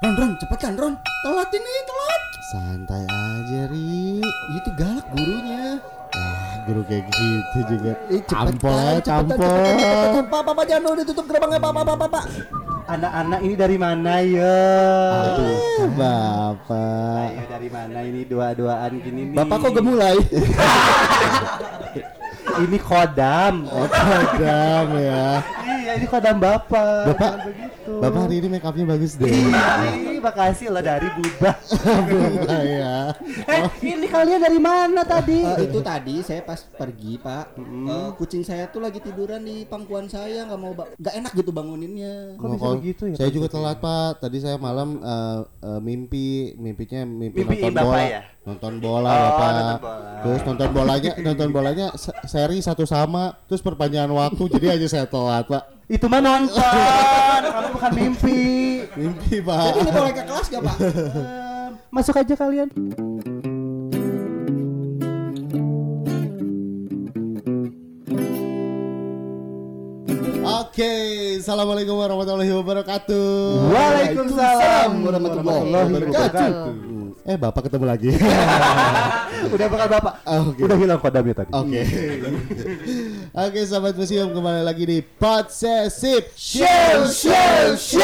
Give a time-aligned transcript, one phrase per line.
[0.00, 0.94] Ron, Ron, cepetan Ron.
[1.20, 2.22] Telat ini, telat.
[2.48, 4.24] Santai aja, Ri.
[4.56, 5.76] Itu galak gurunya.
[6.16, 7.92] Ah, guru kayak gitu juga.
[8.08, 9.36] Eh, cepetan, Campol cepetan, campol.
[9.36, 10.24] cepetan, cepetan.
[10.24, 12.24] Pak, Pak, Pak, jangan ditutup gerbangnya, Pak, Pak, Pak, Pak, Pak.
[12.90, 14.56] Anak-anak ini dari mana ya?
[15.20, 17.28] Aduh, Bapak.
[17.36, 19.36] Ayo dari mana ini dua-duaan gini nih?
[19.36, 20.16] Bapak kok gemulai?
[22.50, 23.64] Ini kodam.
[23.72, 25.38] Oh, kadang ya.
[25.90, 27.04] Iya, ini kodam bapak.
[27.10, 27.92] Bapak, begitu.
[27.98, 29.26] Bapak hari ini make upnya bagus deh.
[29.26, 31.52] Ih, makasih loh dari Buddha.
[31.58, 32.96] Alhamdulillah ya.
[33.46, 35.42] eh, ini kalian dari mana tadi?
[35.42, 40.06] Eh, itu tadi saya pas pergi pak, eh, kucing saya tuh lagi tiduran di pangkuan
[40.06, 42.36] saya nggak mau, nggak enak gitu banguninnya.
[42.36, 44.20] Kok bisa begitu ya, Saya juga telat Pak.
[44.20, 45.40] Tadi saya malam eh,
[45.80, 48.00] mimpi, mimpinya mimpi nonton bola.
[48.00, 48.22] ya?
[48.40, 49.50] Nonton bola Oh, Bapak.
[49.50, 50.10] nonton bola.
[50.20, 54.42] Terus nonton bolanya, nonton bolanya se- seri satu sama, terus perpanjangan waktu.
[54.52, 55.79] jadi aja saya telat Pak.
[55.90, 56.62] Itu mah nonton.
[57.50, 58.38] Kamu bukan mimpi.
[58.94, 59.74] Mimpi Jadi Pak.
[59.74, 60.76] ini boleh ke kelas gak pak?
[61.90, 62.70] Masuk aja kalian.
[70.70, 70.92] Oke,
[71.42, 73.26] assalamualaikum warahmatullahi wabarakatuh.
[73.74, 76.89] Waalaikumsalam warahmatullahi wabarakatuh.
[77.30, 78.10] Eh bapak ketemu lagi.
[79.54, 80.14] Udah bakal bapak.
[80.26, 80.66] Ah, Oke.
[80.66, 81.54] Udah hilang kodamnya tadi.
[81.54, 81.82] Oke.
[83.46, 88.02] Oke, sahabat museum kembali lagi di Podsesif Show, show, show.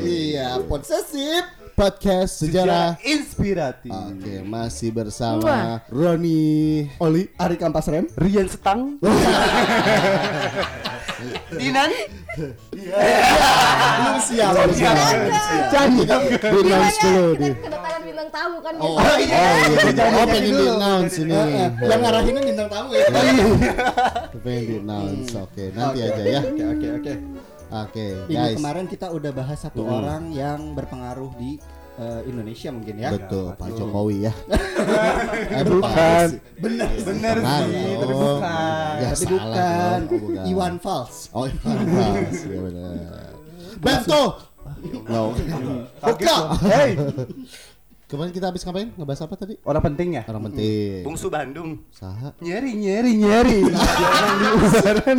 [0.00, 1.55] Iya, posesif.
[1.76, 2.96] Podcast Sejarah.
[3.04, 3.92] inspiratif.
[3.92, 7.28] Oke, masih bersama Roni Oli.
[7.36, 8.08] Ari Kampas Rem.
[8.16, 8.96] Rian Setang.
[11.52, 11.92] Dinan.
[12.32, 14.96] Belum siap, siap.
[15.68, 16.08] Di
[16.64, 17.48] announce dulu di.
[17.52, 19.36] Kita kedatangan bintang tamu kan Oh, biasanya.
[19.36, 21.36] oh iya, oh pengen di announce ini.
[21.76, 23.04] Yang ngarahinnya bintang tamu ya.
[24.40, 25.32] Pengen di announce.
[25.36, 26.40] Oke, nanti aja ya.
[26.40, 27.12] Oke, oke, oke.
[27.66, 28.56] Oke, Ini guys.
[28.56, 29.96] kemarin kita udah bahas satu Hmm.
[29.96, 31.58] orang yang berpengaruh di
[31.96, 33.08] eh, Indonesia mungkin ya.
[33.10, 34.32] Betul, Pak Jokowi ya.
[35.56, 36.28] eh, Bukan.
[36.60, 38.94] Benar, Bener Bukan sih, tapi bukan.
[38.94, 39.98] Ya, Tapi bukan.
[40.04, 40.44] Oh, bukan.
[40.44, 41.16] Iwan Fals.
[41.32, 42.36] Oh, Iwan Fals.
[42.52, 43.32] Ya benar.
[43.80, 44.22] Bento.
[45.08, 45.22] No.
[46.04, 46.36] Buka.
[46.68, 46.90] Hey.
[48.06, 48.94] Kemarin kita habis ngapain?
[48.94, 49.58] Ngebahas apa tadi?
[49.66, 50.22] Orang penting ya.
[50.30, 51.02] Orang penting.
[51.02, 51.82] Bungsu Bandung.
[51.90, 52.30] Saha.
[52.38, 53.60] Nyeri nyeri nyeri.
[53.74, 55.16] Jangan diusahakan.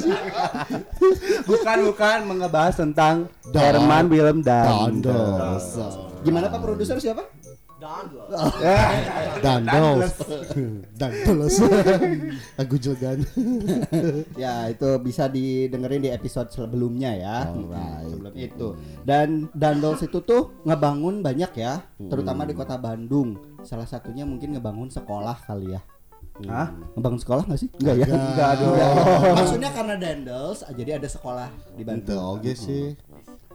[1.44, 5.03] bukan bukan mengebahas tentang Herman Willem Dan.
[5.03, 5.84] Dandos.
[6.24, 7.28] Gimana Pak produser siapa?
[7.78, 8.30] Dandos.
[10.98, 11.56] Dandos.
[12.58, 13.22] Lagu Jogan.
[14.38, 17.38] Ya itu bisa didengerin di episode sebelumnya ya.
[17.50, 18.10] Alright.
[18.10, 18.68] Sebelum itu.
[19.06, 23.38] Dan Dandos itu tuh ngebangun banyak ya, terutama di kota Bandung.
[23.62, 25.82] Salah satunya mungkin ngebangun sekolah kali ya.
[26.46, 26.70] Hah?
[26.94, 27.70] Ngebangun sekolah nggak sih?
[27.82, 28.06] Enggak ya?
[28.14, 28.78] Enggak dong.
[29.42, 32.38] Maksudnya karena Dandos, jadi ada sekolah di Bandung.
[32.38, 32.94] oke sih.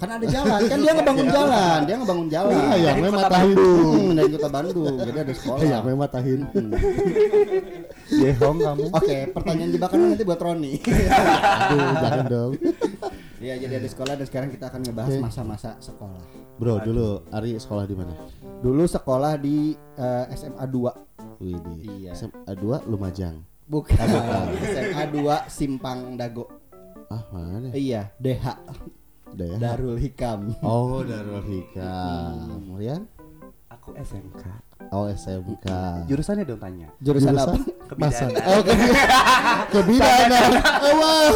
[0.02, 2.50] Kan ada jalan, kan dia ngebangun jalan, dia ngebangun jalan.
[2.58, 3.54] Iya, yang Dari memang kota tahin.
[3.54, 5.62] Bandung, dari kota Bandung, jadi ada sekolah.
[5.62, 6.40] Ya memang tahin.
[8.10, 8.84] Yehong kamu.
[8.98, 10.72] Oke, pertanyaan jebakan nanti buat Roni.
[11.70, 12.52] Aduh, jangan dong.
[13.38, 16.22] Iya, jadi ada sekolah dan sekarang kita akan ngebahas masa-masa sekolah.
[16.58, 18.14] Bro, dulu Ari sekolah di mana?
[18.58, 21.38] Dulu sekolah di eh, SMA 2.
[21.38, 21.78] Widih.
[21.78, 22.18] Iya.
[22.18, 23.38] SMA 2 Lumajang.
[23.70, 24.02] Bukan.
[24.66, 26.50] SMA 2 Simpang Dago.
[27.06, 27.70] Ah, mana?
[27.70, 28.46] Iya, DH.
[29.32, 29.56] Udah ya.
[29.58, 30.40] Darul Hikam.
[30.60, 32.60] Oh, Darul Hikam.
[32.62, 33.00] Kemudian
[33.72, 34.44] Aku SMK.
[34.92, 35.66] Oh, SMK.
[36.04, 36.92] Jurusannya dong tanya.
[37.00, 37.56] Jurusan, apa?
[37.96, 38.28] Masa.
[38.28, 38.44] Kebidanan.
[38.46, 38.94] Oh, kebi-
[39.74, 40.50] kebidanan.
[40.78, 41.30] Oh, wow.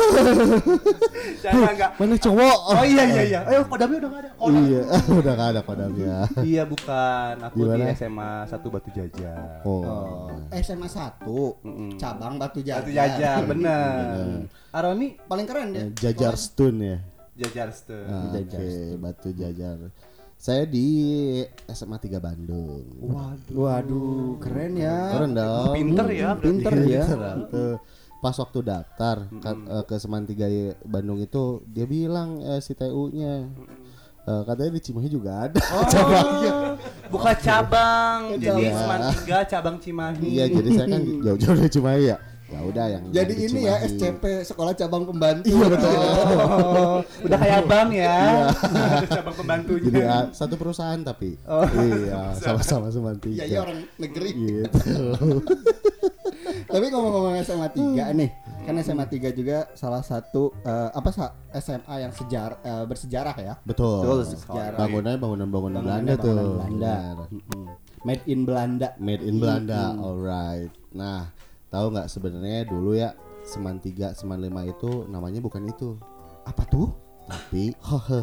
[1.41, 1.91] Jangan enggak.
[1.97, 2.57] Mana cowok?
[2.71, 3.41] Oh iya iya iya.
[3.47, 4.31] Ayo kodamnya udah gak ada.
[4.37, 4.63] Kodam.
[4.63, 4.81] Iya,
[5.21, 6.17] udah gak ada kodamnya.
[6.39, 7.35] Iya bukan.
[7.43, 7.85] Aku Di di, mana?
[7.95, 9.41] SMA 1 Batu Jajar.
[9.63, 9.83] Oh.
[9.83, 11.25] Oh, SMA 1
[11.65, 11.91] Mm-mm.
[11.97, 12.85] cabang Batu Jajar.
[12.85, 14.45] Batu Jajar bener.
[14.71, 16.13] Aroni Paling keren Eh, dia.
[16.13, 16.99] Jajar Stun ya.
[17.37, 17.69] Jajar.
[18.09, 19.79] Ah, Jajar Oke, Batu Jajar.
[20.37, 20.87] Saya di
[21.67, 22.85] SMA 3 Bandung.
[23.01, 25.17] Waduh, waduh, keren ya.
[25.17, 25.73] Keren dong.
[25.73, 26.29] Pinter ya.
[26.37, 27.05] Pinter ya.
[27.05, 27.75] Pinter, tuh.
[28.17, 33.49] Pas waktu daftar eh, ke Seman 3 Bandung itu dia bilang eh, si TU-nya
[34.25, 35.61] eh, katanya di Cimahi juga ada
[35.93, 36.53] cabangnya.
[37.09, 38.37] Buka cabang.
[38.37, 38.73] Jadi Iya.
[38.77, 40.27] Seman 3 cabang Cimahi.
[40.27, 42.17] Iya, jadi saya kan jauh-jauh dari Cimahi ya.
[42.47, 43.83] Ya udah yang Jadi ini ya.
[43.83, 45.51] SCP Sekolah Cabang Pembantu.
[45.51, 45.95] Iya betul.
[45.99, 48.17] Oh, udah kayak bang ya.
[49.19, 49.87] cabang pembantunya.
[49.91, 51.35] Jadi ah, satu perusahaan tapi.
[51.43, 53.35] Iya, sama-sama Seman 3.
[53.35, 54.31] Iya, iya orang negeri.
[54.31, 54.95] Gitu.
[56.67, 58.31] Tapi ngomong-ngomong SMA 3 nih,
[58.63, 61.11] kan SMA 3 juga salah satu eh, apa
[61.59, 63.55] SMA yang sejarah eh, bersejarah ya.
[63.67, 64.07] Betul.
[64.07, 64.79] Betul, Sejarah.
[64.79, 66.31] Bangunannya bangunan-bangunan Belanda tuh.
[66.31, 66.95] bangunan Belanda.
[67.27, 67.65] Mm-mm.
[68.07, 68.89] Made in Belanda.
[69.03, 70.71] Made in Belanda, alright.
[70.95, 71.27] Nah,
[71.69, 75.95] tahu nggak sebenarnya dulu ya Seman 3, Seman 5 itu namanya bukan itu.
[76.43, 76.91] Apa tuh?
[77.27, 78.21] Tapi hehe.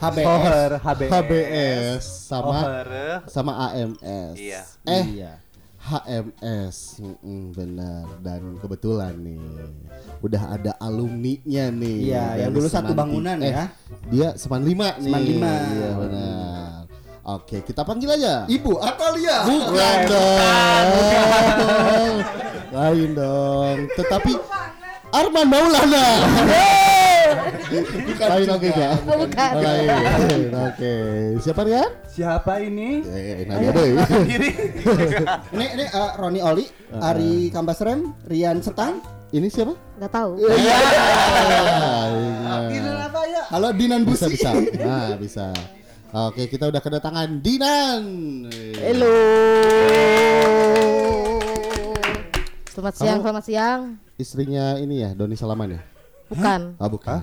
[0.00, 0.24] HBS.
[0.24, 2.02] Hoher, HBS.
[2.28, 2.60] Sama
[3.28, 4.34] sama AMS.
[4.36, 4.62] Iya.
[4.84, 5.32] Eh Iya.
[5.82, 8.06] HMS, Mm-mm, benar.
[8.22, 9.42] Dan kebetulan nih,
[10.22, 11.98] udah ada alumni-nya nih.
[12.06, 13.66] Iya, yang dulu satu bangunan Ti- ya.
[13.66, 13.68] Eh,
[14.08, 15.10] dia Seman 5 nih.
[15.10, 15.50] Seman lima.
[15.74, 16.81] Iya, benar.
[17.22, 18.50] Oke, kita panggil aja.
[18.50, 19.46] Ibu Atalia.
[19.46, 22.14] Bukan dong.
[22.74, 23.78] Lain dong.
[23.94, 24.32] Tetapi
[25.14, 26.06] Arman Maulana.
[28.26, 28.94] Lain oke enggak?
[29.06, 29.52] Bukan.
[29.54, 30.50] Lain.
[30.66, 30.94] Oke.
[31.38, 31.90] Siapa Rian?
[32.10, 33.06] Siapa ini?
[33.06, 34.02] Eh, nanya deh.
[34.26, 34.50] Kiri.
[35.54, 36.66] Ini ini eh, Roni Oli,
[36.98, 38.98] Ari Kambasrem, Rian Setang.
[39.30, 39.78] Ini siapa?
[39.96, 40.42] Nggak tahu.
[40.42, 40.74] Iya.
[43.06, 43.42] apa ya?
[43.48, 44.34] Halo Dinan Bisa Busi.
[44.36, 44.50] bisa.
[44.84, 45.46] Nah, bisa.
[46.12, 48.04] Oke, kita udah kedatangan Dinan.
[48.76, 49.12] Halo.
[52.68, 53.80] Selamat siang, Kamu- selamat siang.
[54.16, 55.80] Istrinya ini ya, Doni Salaman ya?
[56.28, 57.20] Bukan, Ah, bukan.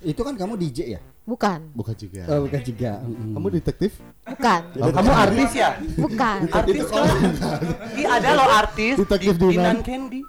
[0.00, 1.00] Itu kan kamu DJ ya?
[1.26, 2.22] bukan, Bukan juga.
[2.28, 2.92] Oh, bukan juga.
[3.02, 3.34] Mm-mm.
[3.34, 3.92] Kamu detektif?
[4.22, 5.70] bukan, Kamu artis ya?
[5.96, 6.38] bukan.
[6.46, 7.08] Artis kan?
[7.92, 8.94] Ih ada loh artis.
[8.96, 9.52] Detektif Di- Dinan.
[9.52, 10.20] Dinan Candy.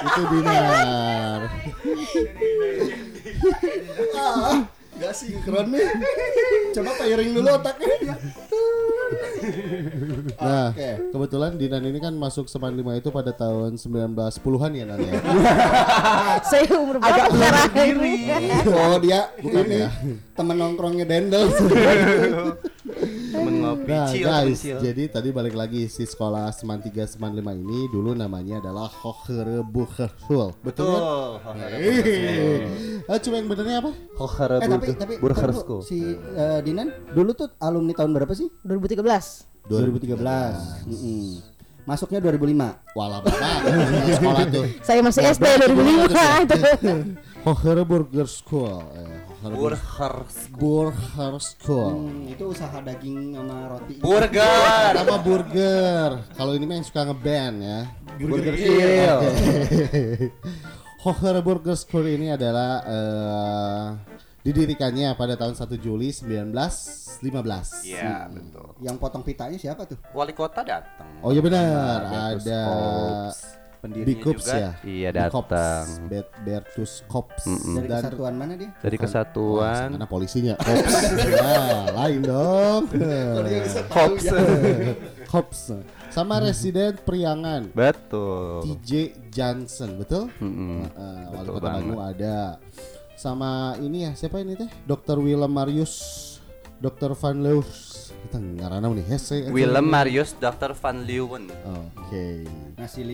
[0.00, 1.40] Itu Dinar.
[4.12, 4.58] Ah,
[5.00, 5.88] Gak sinkron nih.
[6.70, 7.88] Coba pairing dulu otaknya.
[10.36, 10.90] Nah, Oke.
[11.08, 15.12] kebetulan Dinan ini kan masuk Seman 5 itu pada tahun 1910-an ya Nan ya.
[16.44, 18.12] Saya umur berapa sekarang ini?
[18.68, 19.90] Oh dia Bukan ini ya?
[20.36, 21.48] temen nongkrongnya Dendel.
[23.78, 24.80] Nah, guys, chill.
[24.82, 30.56] jadi tadi balik lagi si sekolah Seman 3 Seman 5 ini dulu namanya adalah Hochrebuchschule.
[30.64, 30.98] Betul.
[31.42, 31.56] kan?
[33.10, 33.90] Eh, cuma yang benernya apa?
[34.18, 35.14] Hoher eh tapi tapi
[35.86, 38.50] si eh, Dinan dulu tuh alumni tahun berapa sih?
[38.62, 39.70] 2013.
[39.70, 40.90] 2013.
[40.90, 41.26] Mm-mm.
[41.88, 42.94] Masuknya 2005.
[42.94, 43.60] Walah banget
[44.20, 44.64] sekolah tuh.
[44.84, 46.58] Saya masih SD 2005 itu.
[47.40, 48.84] Hochreburger School.
[48.94, 50.14] Eh, Burger.
[50.52, 51.92] Burger School.
[51.96, 53.96] Hmm, itu usaha daging sama roti.
[53.96, 54.92] Burger.
[54.92, 56.10] Nama burger.
[56.36, 57.80] Kalau ini mah yang suka ngeband ya.
[58.20, 59.18] Burger Kill.
[61.08, 63.86] Hoher Burger School ini adalah eh,
[64.44, 67.88] didirikannya pada tahun 1 Juli 1915.
[67.88, 68.76] Iya betul.
[68.84, 69.96] Yang potong pitanya siapa tuh?
[70.12, 71.08] Wali kota datang.
[71.24, 72.60] Oh iya benar, Bertus ada.
[73.80, 74.56] Pendirinya Bikups juga.
[74.56, 74.70] ya.
[74.84, 75.86] Iya, datang.
[76.04, 78.70] Bet- Bertus Kops Dari dan kesatuan mana dia?
[78.76, 79.88] Dari kesatuan.
[79.96, 80.94] karena polisinya Kops.
[81.40, 81.56] ya,
[81.90, 82.82] lain dong.
[83.88, 84.24] Kops.
[85.26, 85.60] Kops.
[86.10, 87.72] Sama residen Priangan.
[87.72, 88.68] Betul.
[88.68, 88.90] TJ
[89.30, 90.28] Johnson, betul?
[90.36, 90.84] Mm-mm.
[90.84, 91.66] Heeh, wali Betul kota.
[91.72, 92.38] Bandung ada.
[93.16, 94.68] Sama ini ya, siapa ini teh?
[94.84, 95.20] Dr.
[95.20, 95.94] Willem Marius,
[96.76, 97.12] Dr.
[97.14, 97.96] Van Leus.
[98.20, 99.48] Kita ngarana nih, hese.
[99.48, 100.72] Willem Marius Dr.
[100.74, 101.48] Van Leeuwen.
[101.64, 102.44] Oke.
[102.76, 103.04] Nasi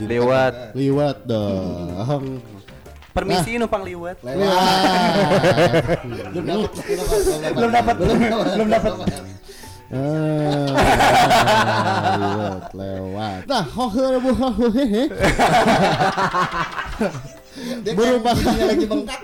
[0.00, 0.72] Lewat.
[0.76, 2.40] Liwat dong.
[3.16, 4.20] Permisi numpang liwat.
[4.20, 4.52] Lewat.
[6.32, 6.44] Belum
[7.56, 7.94] Belum dapat.
[7.96, 8.92] Belum dapat.
[9.86, 10.66] Ah,
[12.18, 13.46] lewat, lewat.
[13.46, 14.18] Nah, hoher
[14.66, 15.06] hehehe.
[17.94, 19.22] Merupakan lagi bengkak.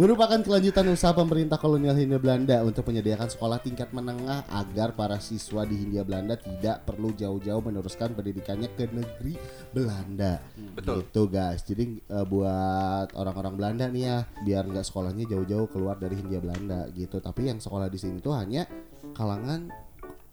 [0.00, 5.68] Merupakan kelanjutan usaha pemerintah kolonial Hindia Belanda untuk menyediakan sekolah tingkat menengah agar para siswa
[5.68, 9.36] di Hindia Belanda tidak perlu jauh-jauh meneruskan pendidikannya ke negeri
[9.76, 10.40] Belanda.
[10.72, 11.04] Betul.
[11.04, 11.60] Gitu guys.
[11.68, 16.88] Jadi eh, buat orang-orang Belanda nih ya, biar nggak sekolahnya jauh-jauh keluar dari Hindia Belanda
[16.96, 17.20] gitu.
[17.20, 18.64] Tapi yang sekolah di sini tuh hanya
[19.12, 19.68] kalangan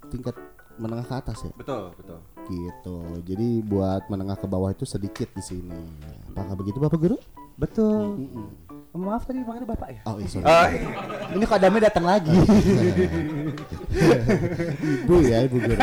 [0.08, 0.40] tingkat
[0.80, 2.24] menengah ke atas ya Betul, betul.
[2.48, 2.98] gitu.
[3.28, 5.76] Jadi buat menengah ke bawah itu sedikit di sini.
[6.32, 7.20] Apakah begitu Bapak Guru?
[7.60, 8.16] Betul.
[8.98, 10.02] Maaf tadi panggilnya Bapak ya.
[10.10, 10.46] Oh, iya, sorry.
[10.46, 10.66] Oh,
[11.38, 12.34] Ini kok Adamnya datang lagi.
[15.06, 15.78] Ibu ya, Ibu Guru.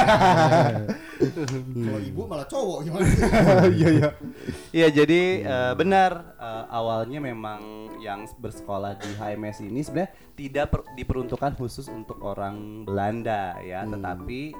[1.74, 3.06] Kalau ibu malah cowok gimana?
[3.78, 4.08] Iya iya.
[4.74, 7.60] Iya jadi eh, benar eh, awalnya memang
[8.02, 14.52] yang bersekolah di HMS ini sebenarnya tidak per- diperuntukkan khusus untuk orang Belanda ya, tetapi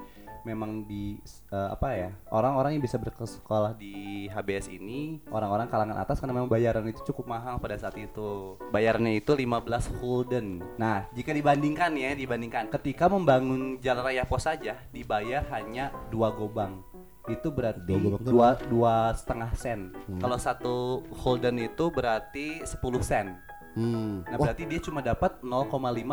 [0.45, 1.19] memang di
[1.51, 6.53] eh, apa ya orang-orang yang bisa bersekolah di HBS ini orang-orang kalangan atas karena memang
[6.53, 8.61] bayaran itu cukup mahal pada saat itu.
[8.71, 10.61] Bayarannya itu 15 gulden.
[10.77, 16.85] Nah jika dibandingkan ya dibandingkan ketika membangun jalan raya pos saja dibayar hanya dua gobang.
[17.25, 19.97] Itu berarti Dua dua dua setengah sen.
[20.21, 23.27] Kalau satu gulden itu berarti 10 sen.
[23.75, 24.23] Hmm.
[24.23, 25.67] Nah berarti dia cuma dapat 0,5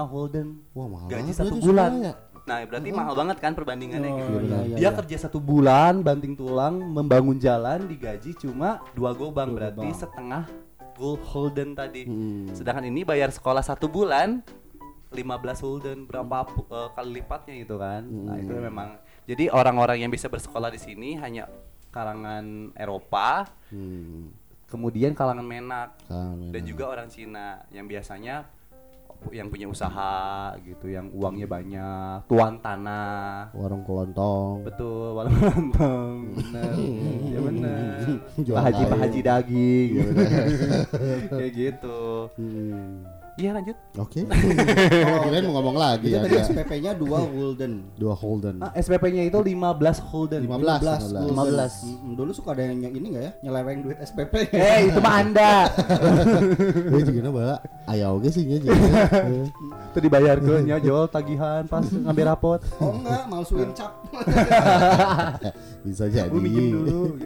[0.09, 2.09] Holden Wah, mahal gaji satu bulan.
[2.51, 4.31] Nah berarti mahal banget kan perbandingannya gitu.
[4.43, 4.91] iya, iya, dia iya.
[4.91, 10.43] kerja satu bulan banting tulang membangun jalan digaji cuma dua gobang berarti setengah
[10.99, 12.03] gold Holden tadi.
[12.03, 12.51] Hmm.
[12.51, 14.43] Sedangkan ini bayar sekolah satu bulan
[15.11, 18.03] 15 gulden berapa eh, kali lipatnya gitu kan.
[18.03, 21.47] Nah, itu memang jadi orang-orang yang bisa bersekolah di sini hanya
[21.91, 24.31] kalangan Eropa, Hmm.
[24.67, 28.47] kemudian kalangan Menak Kalangan dan juga orang Cina yang biasanya
[29.29, 33.53] yang punya usaha gitu, yang uangnya banyak, tuan tanah.
[33.53, 34.65] warung kelontong.
[34.65, 36.17] Betul, walau lontong.
[36.33, 36.73] Benar.
[37.29, 37.97] ya benar.
[38.57, 38.97] Pak Haji Pak.
[38.97, 39.91] Haji daging.
[41.37, 42.01] Kayak gitu.
[42.33, 43.20] Hmm.
[43.39, 43.77] Iya lanjut.
[43.95, 44.27] Oke.
[45.23, 46.21] Kirain mau ngomong lagi Itu ya.
[46.23, 46.45] tadi dia.
[46.51, 47.73] SPP-nya 2 gulden.
[47.95, 48.59] Dua Holden.
[48.59, 50.41] Ah, SPP-nya itu 15 Holden.
[50.47, 51.15] 15.
[51.15, 51.31] 15.
[51.31, 51.87] 15.
[51.87, 53.31] Mm, Dulu suka ada yang ini enggak ya?
[53.47, 54.33] Nyeleweng duit SPP.
[54.51, 55.53] Eh, itu mah Anda.
[56.91, 57.57] Gue juga bala
[57.87, 58.55] aya oge sih nya
[59.91, 62.59] itu dibayar ke nyojol tagihan pas ngambil rapot.
[62.79, 63.91] Oh enggak, malsuin cap.
[65.87, 66.31] Bisa jadi.
[66.31, 67.19] Dulu.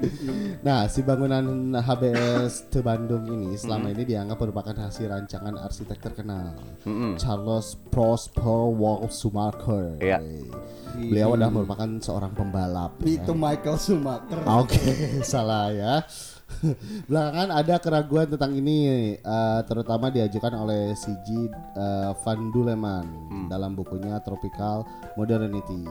[0.66, 6.56] Nah, si bangunan HBS Te Bandung ini selama ini dianggap merupakan hasil rancangan arsitek terkenal
[6.84, 7.16] Mm-mm.
[7.18, 9.98] Charles Prosper Wall Schumacher.
[10.00, 10.20] Iya.
[10.96, 12.96] Beliau adalah merupakan seorang pembalap.
[13.04, 14.40] Itu Michael Schumacher.
[14.48, 14.80] Oke,
[15.28, 15.94] salah ya.
[17.10, 18.78] Belakangan ada keraguan tentang ini,
[19.18, 23.06] eh, terutama diajukan oleh CG eh, Van Duleman
[23.50, 24.86] dalam bukunya Tropical
[25.20, 25.84] Modernity.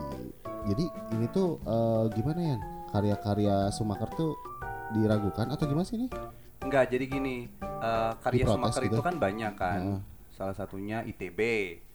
[0.65, 0.85] Jadi
[1.19, 2.59] ini tuh eh, gimana ya?
[2.95, 4.33] Karya-karya Schumacher tuh
[4.95, 6.09] diragukan atau gimana sih ini?
[6.65, 8.97] Enggak, jadi gini, eh, karya Diprotes Sumaker gitu.
[8.97, 9.81] itu kan banyak kan.
[10.31, 11.41] Salah satunya ITB,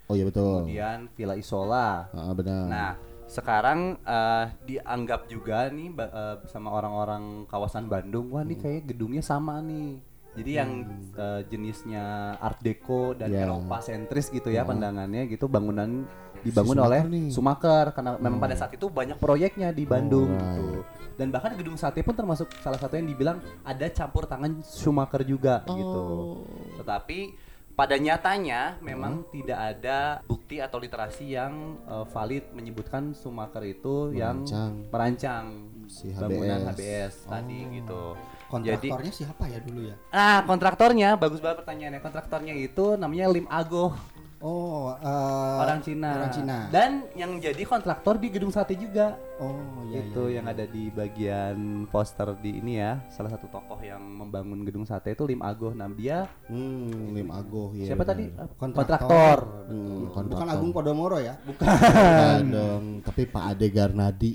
[0.05, 0.63] Oh iya betul.
[0.63, 2.07] kemudian Villa Isola.
[2.09, 2.65] Ah, benar.
[2.65, 2.91] Nah,
[3.25, 8.49] sekarang eh, dianggap juga nih eh, sama orang-orang kawasan Bandung, wah Hmm.
[8.49, 9.99] nih kayak gedungnya sama nih.
[10.31, 10.71] Jadi yang
[11.11, 12.05] eh, jenisnya
[12.37, 13.43] Art Deco dan Ya.
[13.43, 16.05] Eropa sentris gitu ya pandangannya gitu bangunan
[16.39, 17.23] dibangun Schumacher oleh nih.
[17.27, 17.33] Hmm.
[17.33, 20.55] Sumaker karena memang pada saat itu banyak proyeknya di Bandung Alright.
[20.55, 20.79] gitu.
[21.19, 25.67] Dan bahkan gedung sate pun termasuk salah satu yang dibilang ada campur tangan Schumacher juga
[25.67, 26.03] gitu.
[26.07, 26.47] Oh.
[26.79, 27.35] Tetapi
[27.75, 34.43] pada nyatanya memang tidak ada bukti atau literasi yang eh, valid menyebutkan Sumaker itu yang
[34.43, 34.71] Merancang.
[34.91, 35.45] merancang
[35.87, 36.75] Si bangunan HBS.
[36.75, 38.03] HBS tadi gitu.
[38.49, 39.95] Jadi Kontraktornya siapa ya dulu ya?
[40.09, 42.01] ah kontraktornya bagus banget pertanyaannya.
[42.01, 43.93] Kontraktornya itu namanya Lim Ago,
[44.39, 46.15] Oh, eh, orang Cina.
[46.15, 46.57] Orang Cina.
[46.71, 49.19] Dan yang jadi kontraktor di gedung sate juga.
[49.35, 50.39] Oh, iya itu iya.
[50.39, 53.03] yang ada di bagian poster di ini ya.
[53.11, 55.75] Salah satu tokoh yang membangun gedung sate itu Lim Ago.
[55.75, 57.91] Nah, dia Hmm, Lim Agoh ya.
[57.91, 58.11] siapa benar.
[58.15, 58.23] tadi?
[58.55, 58.79] Kontraktor.
[58.79, 59.37] Kontraktor.
[59.67, 60.47] Hmm, Bukan kontraktor.
[60.47, 61.35] Agung Podomoro ya?
[61.43, 64.31] Bukan dong, tapi Pak Ade Garnadi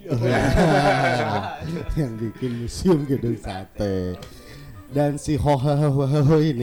[2.01, 4.21] yang bikin museum gedung sate.
[4.95, 6.63] Dan si ho ho ho ho, ho ini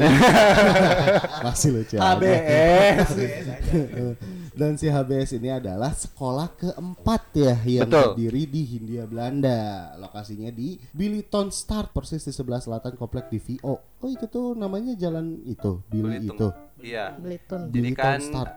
[1.45, 1.99] masih lucu.
[1.99, 3.09] HBS.
[4.51, 8.15] Dan si HBS ini adalah sekolah keempat ya yang Betul.
[8.15, 9.91] berdiri di Hindia Belanda.
[9.99, 13.75] Lokasinya di Billiton Start persis di sebelah selatan komplek DVO.
[13.79, 16.35] Oh itu tuh namanya jalan itu, Billy Belitung.
[16.35, 16.47] itu.
[16.87, 17.15] Iya.
[17.19, 17.67] Belitung.
[17.67, 18.51] Jadi kan Start.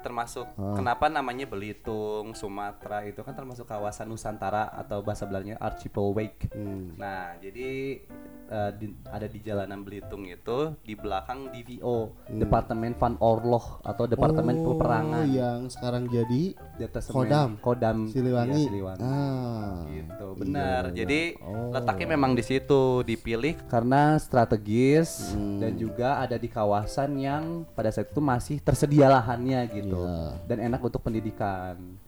[0.00, 0.74] Termasuk Ah.
[0.74, 6.50] kenapa namanya Belitung, Sumatera itu kan termasuk kawasan Nusantara atau bahasa Belandanya Archipelweek.
[6.50, 6.96] Hmm.
[6.96, 8.00] Nah, jadi
[8.48, 14.50] eh, di- ada di jalanan Belitung itu di belakang DVO, Departemen Van Oorlog atau Departemen
[14.52, 14.58] Hmm.
[14.60, 15.24] Oh, Peperangan.
[15.24, 16.42] yang sekarang jadi
[16.74, 17.50] Detesemen Kodam.
[17.56, 18.50] Kodam Siliwangi.
[18.56, 19.02] Iya, Siliwangi.
[19.04, 19.86] Ah.
[19.88, 20.96] gitu Iya, benar iya.
[20.96, 21.70] jadi Oh.
[21.70, 25.60] letaknya memang di situ dipilih karena strategis Hmm.
[25.60, 30.46] dan juga ada di kawasan yang pada saat itu masih tersedia lahannya gitu Iya.
[30.48, 31.99] dan enak untuk pendidikan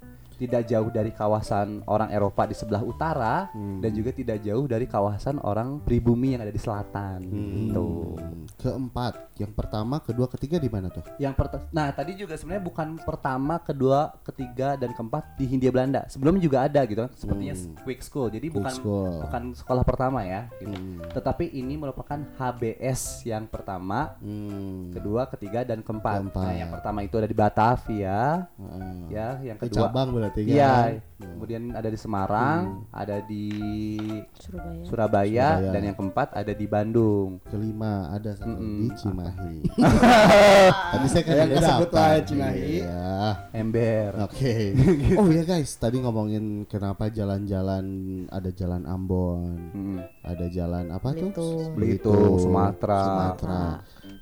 [0.43, 3.79] tidak jauh dari kawasan orang Eropa di sebelah utara Hmm.
[3.79, 7.87] dan juga tidak jauh dari kawasan orang pribumi yang ada di selatan gitu.
[8.15, 8.43] Hmm.
[8.55, 11.03] Keempat, yang pertama, kedua, ketiga di mana tuh?
[11.17, 16.07] Yang perta- nah tadi juga sebenarnya bukan pertama, kedua, ketiga dan keempat di Hindia Belanda.
[16.07, 18.27] Sebelumnya juga ada gitu kan, sepertinya quick school.
[18.27, 18.53] Jadi Hmm.
[18.53, 19.11] Quick bukan school.
[19.23, 20.49] bukan sekolah pertama ya.
[20.55, 20.73] gitu.
[20.73, 20.99] Hmm.
[21.11, 24.89] Tetapi ini merupakan HBS yang pertama, Hmm.
[24.91, 26.25] kedua, ketiga dan keempat.
[26.25, 26.43] Keempat.
[26.43, 29.07] Nah yang pertama itu ada di Batavia, Ah.
[29.09, 29.29] ya.
[29.43, 30.49] Yang Ke kedua, cabang berarti kan?
[30.49, 30.75] iya.
[31.23, 33.47] Kemudian ada di Semarang, ada di
[34.35, 34.83] Surabaya.
[34.83, 35.71] Surabaya, Surabaya.
[35.71, 37.39] dan yang keempat ada di Bandung.
[37.47, 38.79] Kelima ada satu Mm-mm.
[38.83, 39.57] di Cimahi.
[40.93, 41.91] Tadi saya kan Yang dapat.
[41.95, 42.67] lah, Cimahi.
[42.83, 43.07] Iya.
[43.55, 44.11] Ember.
[44.27, 44.55] Oke.
[45.23, 47.85] Oh ya guys, tadi ngomongin kenapa jalan-jalan
[48.27, 49.99] ada jalan Ambon, Mm.
[50.25, 51.31] ada jalan apa tuh?
[51.31, 51.75] Belitung.
[51.79, 53.03] Belitung, Sumatera.
[53.39, 53.63] Sumatera.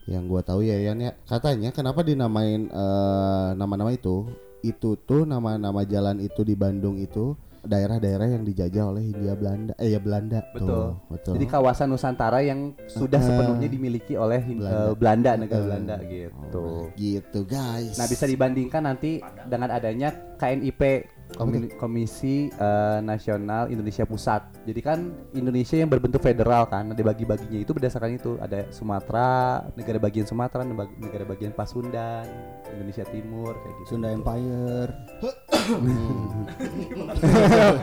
[0.05, 4.29] Yang gua tahu ya Yan ya, katanya kenapa dinamain eh, nama-nama itu?
[4.61, 9.93] Itu tuh nama-nama jalan itu di Bandung itu daerah-daerah yang dijajah oleh Hindia Belanda eh
[9.93, 10.64] ya Belanda Betul.
[10.64, 11.33] tuh, betul.
[11.37, 14.81] Jadi kawasan Nusantara yang sudah Eh, sepenuhnya dimiliki oleh Belanda.
[14.81, 16.88] eh, Belanda, negara Belanda gitu.
[16.97, 18.00] gitu guys.
[18.00, 20.09] Nah bisa dibandingkan nanti dengan adanya
[20.40, 20.81] KNIP
[21.37, 24.43] Komisi, Komisi eh, Nasional Indonesia Pusat.
[24.67, 28.39] Jadi kan Indonesia yang berbentuk federal kan, ada bagi-baginya itu berdasarkan itu.
[28.39, 30.65] Ada Sumatera, negara bagian Sumatera,
[30.99, 32.27] negara bagian Pasundan,
[32.73, 33.89] Indonesia Timur kayak gitu.
[33.97, 34.91] Sunda Empire.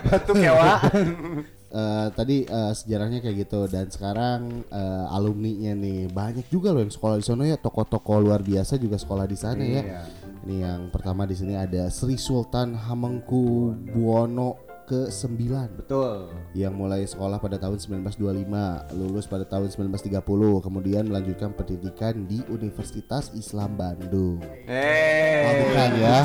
[0.08, 0.82] Batu kewa.
[1.68, 6.96] Eh, tadi eh, sejarahnya kayak gitu dan sekarang eh, alumninya nih banyak juga loh yang
[6.96, 9.84] sekolah di sana ya toko-toko luar biasa juga sekolah di sana ya.
[9.84, 10.02] Iya.
[10.48, 15.36] Ini yang pertama di sini ada Sri Sultan Hamengku Buwono ke-9
[15.76, 16.32] Betul.
[16.56, 18.48] yang mulai sekolah pada tahun 1925,
[18.96, 20.24] lulus pada tahun 1930,
[20.58, 24.40] kemudian melanjutkan pendidikan di Universitas Islam Bandung.
[24.40, 25.60] Oh, Eh.
[25.62, 26.18] bukan ya.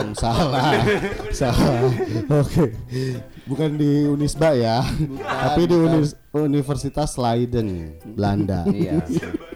[0.00, 0.72] Hmm, salah.
[1.30, 1.92] salah.
[2.32, 2.72] Oke.
[3.44, 4.80] Bukan di Unisba ya.
[5.20, 8.64] Tapi di Unis- Universitas Leiden, Belanda.
[8.66, 9.04] Iya.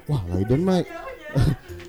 [0.07, 0.85] Wah, Leiden mah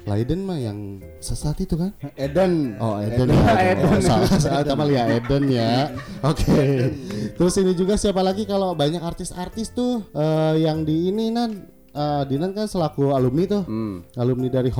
[0.08, 1.92] Leiden mah yang sesat itu kan?
[2.16, 2.80] Eden.
[2.80, 3.28] Oh, Eden.
[3.28, 3.76] ya.
[3.84, 5.92] Oh, salah, salah sama ya Eden ya.
[6.24, 6.96] Oke.
[7.36, 12.24] Terus ini juga siapa lagi kalau banyak artis-artis tuh eh, yang di ini nan eh,
[12.24, 13.68] Dinan kan selaku alumni tuh.
[13.68, 14.08] Hmm.
[14.16, 14.72] Alumni dari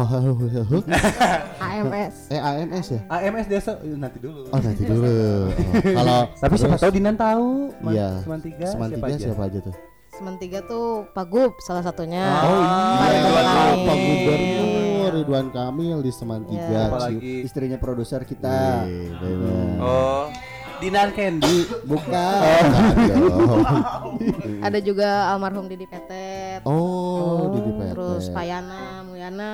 [1.60, 2.16] AMS.
[2.34, 3.04] eh AMS ya?
[3.12, 4.48] AMS desa eh, nanti dulu.
[4.48, 5.12] Oh nanti dulu.
[5.12, 5.52] Oh,
[5.92, 7.76] kalau Tapi siapa tahu Dinan tahu.
[7.92, 8.24] Iya.
[8.24, 8.68] Seman tiga.
[8.72, 9.20] Seman siapa aja?
[9.20, 9.76] siapa aja tuh?
[10.16, 12.24] Semen tiga tuh Pagub salah satunya.
[12.48, 13.12] Oh iya.
[13.12, 15.48] Ridwan Ridwan Kamil.
[15.48, 16.52] Pak Gubernur Ridwan Kamil di Seman Iya.
[16.52, 16.80] tiga.
[16.92, 17.32] Apalagi.
[17.44, 18.84] Istrinya produser kita.
[18.86, 19.78] Wih, bener.
[19.80, 20.26] Oh.
[20.78, 21.66] Dinan Candy.
[21.90, 22.42] Bukan.
[22.62, 23.66] Aduh.
[24.66, 26.62] Ada juga almarhum Didi Petet.
[26.70, 27.94] Oh, Didi Petet.
[27.98, 29.54] Terus Payana, Muyana.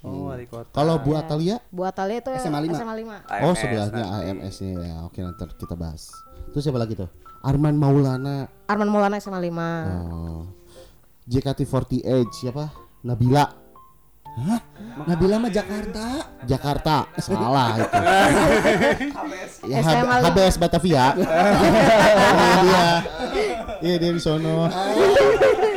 [0.00, 0.72] Oh, wali kota.
[0.72, 1.60] Kalau Bu Atalia?
[1.68, 2.80] Bu Atalia itu SMA lima.
[2.80, 3.44] SMA 5.
[3.44, 4.24] Oh AMS sebelahnya nanti.
[4.32, 4.94] AMS-nya ya.
[5.04, 6.08] Oke nanti kita bahas.
[6.56, 7.12] Terus siapa lagi tuh?
[7.44, 8.48] Arman Maulana.
[8.64, 9.52] Arman Maulana SMA 5.
[9.52, 10.42] Oh.
[11.28, 12.72] JKT48 siapa?
[13.04, 13.63] Nabila.
[15.04, 16.26] Nabila mah Jakarta.
[16.42, 17.06] Jakarta.
[17.16, 17.98] Salah itu.
[19.64, 20.28] ya, H- SMA lima.
[20.28, 21.04] HBS Batavia.
[21.14, 22.86] Iya dia.
[23.80, 24.66] Iya dia di sono.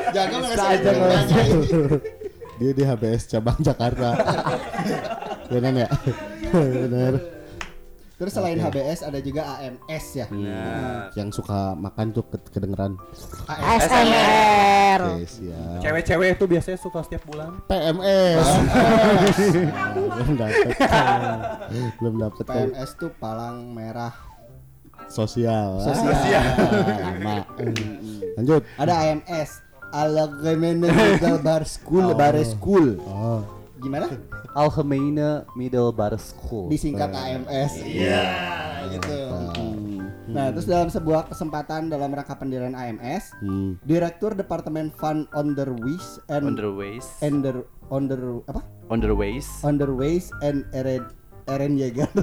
[0.07, 0.91] Jaga mana aja
[2.57, 4.09] Dia di HBS cabang Jakarta.
[5.51, 5.89] Benar ya?
[6.51, 7.13] Benar.
[8.17, 10.25] Terus selain HBS ada juga AMS ya.
[10.27, 11.13] Nah.
[11.13, 12.97] Yang suka makan tuh ke- kedengeran.
[13.77, 14.99] SMR.
[15.13, 15.77] Oke, siap.
[15.79, 17.61] Cewek-cewek itu biasanya suka setiap bulan.
[17.69, 18.41] PMS.
[19.93, 20.73] Belum dapet.
[22.01, 22.43] Belum dapet.
[22.43, 24.17] PMS tuh palang merah.
[25.07, 25.77] Sosial.
[25.79, 26.41] Sosial.
[26.41, 27.45] Ah, Lama.
[28.33, 28.65] Lanjut.
[28.75, 29.49] Ada AMS.
[29.87, 32.99] Algemene Middle Bar School, Bar School.
[32.99, 33.39] Oh.
[33.77, 34.07] Gimana?
[34.57, 36.69] Algemene Middle Bar School.
[36.69, 37.71] Disingkat AMS.
[37.85, 38.25] Iya,
[38.97, 39.17] gitu.
[40.27, 43.79] Nah, terus dalam sebuah kesempatan dalam rangka pendirian AMS, Hmm.
[43.87, 47.07] Direktur Departemen Fund Underways and Underways.
[47.23, 48.61] Under Under apa?
[48.91, 49.47] Underways.
[49.63, 51.07] Underways and Eren
[51.47, 52.11] Eren Yeager.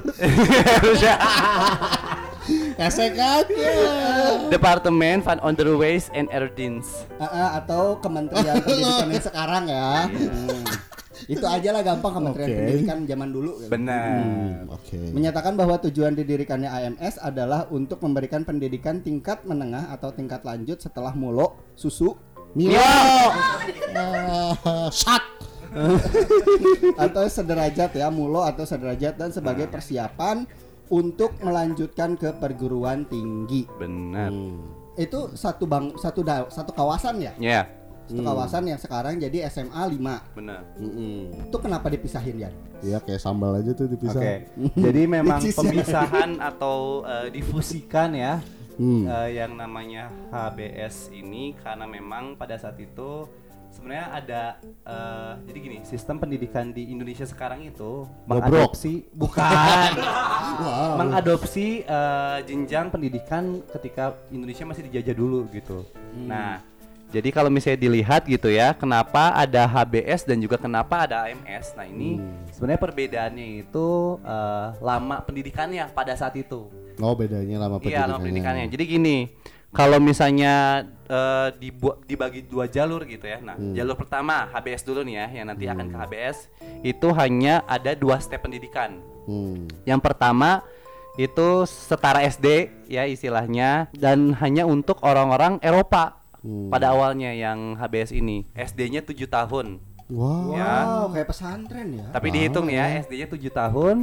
[2.77, 3.43] Kan?
[4.53, 7.09] Departemen Fund Underways and Erdins.
[7.17, 10.05] Ah, ah, atau Kementerian Pendidikan yang sekarang ya.
[10.05, 10.61] Hmm.
[11.25, 12.57] Itu aja lah gampang Kementerian Oke.
[12.59, 13.49] Pendidikan zaman dulu.
[13.57, 13.67] gitu.
[13.67, 14.17] Benar.
[14.17, 14.97] Hmm, Oke.
[15.09, 21.11] Menyatakan bahwa tujuan didirikannya AMS adalah untuk memberikan pendidikan tingkat menengah atau tingkat lanjut setelah
[21.11, 22.13] mulo, susu,
[22.53, 22.77] Milo.
[22.77, 25.23] Ah, Shut.
[26.95, 30.47] atau sederajat ya mulo atau sederajat dan sebagai persiapan
[30.87, 33.67] untuk melanjutkan ke perguruan tinggi.
[33.75, 34.31] Benar.
[34.95, 37.31] Itu satu bang satu da- satu kawasan ya.
[37.35, 37.67] Ya,
[38.05, 40.37] Satu kawasan yang sekarang jadi SMA 5.
[40.37, 40.61] benar.
[40.77, 41.49] Mm-mm.
[41.49, 42.49] Itu kenapa dipisahin ya?
[42.79, 44.21] Iya kayak sambal aja tuh dipisah.
[44.21, 44.35] Oke.
[44.77, 48.39] Jadi memang pemisahan atau eh, difusikan ya
[48.75, 49.07] Hmm.
[49.07, 53.23] eh, yang namanya HBS ini karena memang pada saat itu
[53.71, 54.43] sebenarnya ada
[54.83, 59.91] eh, jadi gini sistem pendidikan di Indonesia sekarang itu mengadopsi bukan
[60.99, 65.87] mengadopsi eh, jenjang pendidikan ketika Indonesia masih dijajah dulu gitu.
[66.27, 66.59] Nah
[67.15, 71.71] jadi kalau misalnya dilihat gitu ya, kenapa ada HBS dan juga kenapa ada AMS?
[71.73, 72.19] Nah ini
[72.51, 73.87] sebenarnya perbedaannya itu
[74.19, 76.67] eh, lama pendidikannya pada saat itu.
[76.99, 78.11] Oh bedanya lama Iya, pendidikannya.
[78.11, 78.65] lama pendidikannya.
[78.67, 79.17] Jadi gini,
[79.71, 83.39] kalau misalnya eh, dibu- dibagi dua jalur gitu ya.
[83.39, 86.37] Nah, jalur pertama HBS dulu nih ya, yang nanti akan ke HBS
[86.83, 88.99] itu hanya ada dua step pendidikan.
[89.23, 89.71] Hmm.
[89.87, 90.67] Yang pertama
[91.15, 96.24] itu setara SD ya istilahnya dan hanya untuk orang-orang Eropa
[96.69, 98.45] pada awalnya yang HBS ini.
[98.53, 99.81] SD-nya 7 tahun.
[100.05, 100.53] Wow.
[100.53, 100.73] Ya.
[100.85, 102.07] Wow, kayak pesantren ya.
[102.13, 103.95] Tapi dihitung ya, SD-nya 7 tahun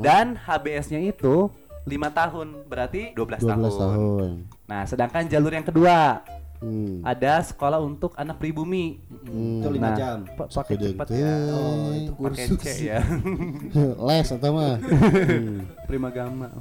[0.00, 1.50] dan HBS-nya itu
[1.88, 3.62] 5 tahun, berarti 12, 12 tahun.
[3.74, 4.30] tahun.
[4.68, 6.22] Nah, sedangkan jalur yang kedua
[6.58, 7.06] Hmm.
[7.06, 8.98] ada sekolah untuk anak pribumi.
[9.24, 10.18] Itu lima Nah, jam.
[10.26, 11.34] pa- pakai cepat ya.
[11.48, 12.58] Oh, itu Pakai kursus.
[12.58, 12.98] C ya.
[14.10, 14.74] Les atau mah.
[14.82, 15.62] Hmm.
[15.88, 16.50] Prima Gama.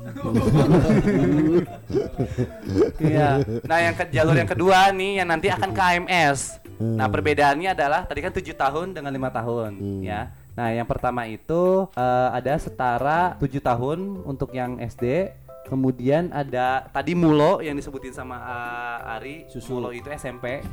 [2.98, 3.42] Iya.
[3.64, 6.40] Nah, yang ke jalur yang kedua nih yang nanti akan ke AMS.
[6.78, 9.72] Nah, perbedaannya adalah tadi kan tujuh tahun dengan lima tahun,
[10.04, 10.30] ya.
[10.54, 15.34] Nah, yang pertama itu eh, ada setara tujuh tahun untuk yang SD.
[15.68, 19.36] Kemudian ada tadi Mulo yang disebutin sama eh, Ari.
[19.68, 20.64] Mulo itu SMP.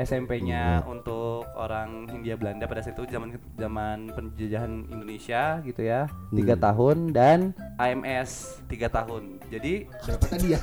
[0.00, 6.08] SMP-nya untuk orang Hindia Belanda pada saat itu zaman zaman penjajahan Indonesia gitu ya.
[6.32, 7.52] Tiga tahun dan?
[7.76, 9.36] AMS tiga tahun.
[9.52, 10.60] Jadi Berapa tadi ya?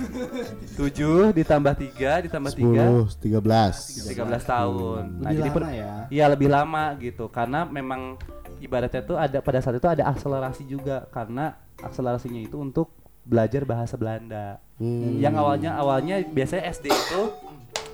[0.74, 4.16] 7 ditambah 3 ditambah 3 10, 13.
[4.16, 5.04] 13 tahun.
[5.22, 5.94] Nah Lebih jadi lama ya.
[6.10, 7.30] iya lebih lama gitu.
[7.30, 8.18] Karena memang
[8.58, 11.06] ibaratnya tuh ada pada saat itu ada akselerasi juga.
[11.14, 12.90] Karena akselerasinya itu untuk
[13.28, 15.18] belajar bahasa Belanda Hmm.
[15.18, 17.22] yang awalnya awalnya biasanya SD itu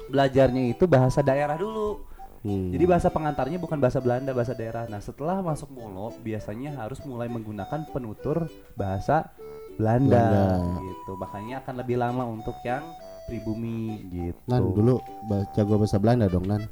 [0.06, 2.04] belajarnya itu bahasa daerah dulu
[2.40, 2.70] Hmm.
[2.70, 4.84] jadi bahasa pengantarnya bukan bahasa Belanda, bahasa daerah.
[4.86, 9.32] Nah, setelah masuk mulo, biasanya harus mulai menggunakan penutur bahasa
[9.74, 10.12] Belanda,
[10.60, 10.84] Belanda.
[10.84, 11.12] gitu.
[11.16, 12.84] Makanya akan lebih lama untuk yang
[13.24, 14.36] pribumi gitu.
[14.46, 16.68] Nan dulu ba- jago bahasa Belanda dong Nan.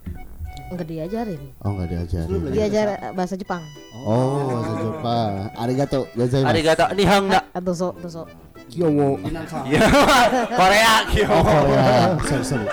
[0.72, 1.42] Enggak diajarin.
[1.68, 2.40] Oh nggak diajarin.
[2.56, 3.60] Diajar bahasa Jepang.
[4.08, 5.32] Oh bahasa Jepang.
[5.60, 6.00] Arigato.
[6.16, 6.48] Gozaimasu.
[6.48, 7.40] Arigato nihong na.
[7.52, 8.24] Atau so, atau so.
[8.72, 9.20] Kyomo.
[9.20, 9.68] Minang sama.
[9.68, 9.84] Iya.
[10.64, 11.26] Korea kyo.
[11.28, 12.16] Oh Korea.
[12.24, 12.68] Sorry sorry.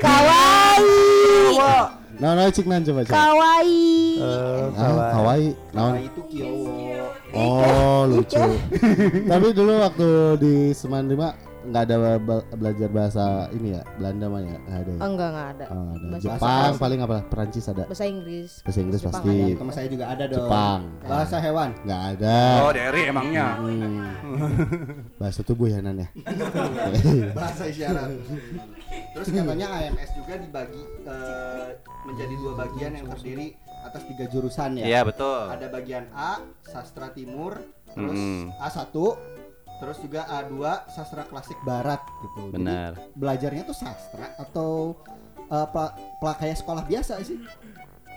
[0.00, 1.60] Kawaii.
[2.16, 3.12] Nah, nah cik nan coba coba.
[3.12, 4.16] Kawaii.
[4.72, 5.48] Ah, kawaii.
[5.76, 6.08] Nah, Naon?
[6.08, 7.04] itu Kyowo.
[7.36, 8.40] Oh lucu.
[9.30, 10.08] Tapi dulu waktu
[10.40, 14.90] di Semandima nggak ada be- belajar bahasa ini ya Belanda mah ya nggak ada.
[14.90, 14.98] ya?
[14.98, 15.64] Oh, enggak enggak ada.
[15.66, 16.06] Oh, ada.
[16.08, 17.16] Bahasa- Jepang paling apa?
[17.24, 17.82] Perancis ada.
[17.84, 18.50] Bahasa Inggris.
[18.60, 19.30] Bahasa Inggris Jepang pasti.
[19.32, 19.58] ada.
[19.58, 20.38] Sama saya juga ada dong.
[20.38, 20.80] Jepang.
[21.02, 21.70] Bahasa hewan.
[21.80, 22.36] Nggak ada.
[22.60, 23.46] Oh, dari emangnya.
[23.56, 24.02] Hmm.
[25.16, 26.08] Bahasa tubuh ya Nan ya.
[27.38, 28.10] Bahasa isyarat.
[29.12, 31.68] Terus katanya AMS juga dibagi eh,
[32.02, 34.84] menjadi dua bagian yang terdiri atas tiga jurusan ya.
[34.84, 35.42] Iya, betul.
[35.48, 38.54] Ada bagian A, sastra timur, terus Mm.
[38.56, 38.94] A1,
[39.82, 40.62] terus juga A2,
[40.94, 42.54] sastra klasik barat gitu.
[42.54, 42.92] Jadi, Benar.
[43.18, 44.94] belajarnya tuh sastra atau
[45.42, 45.92] eh, pela-
[46.22, 47.42] pela- kayak sekolah biasa sih?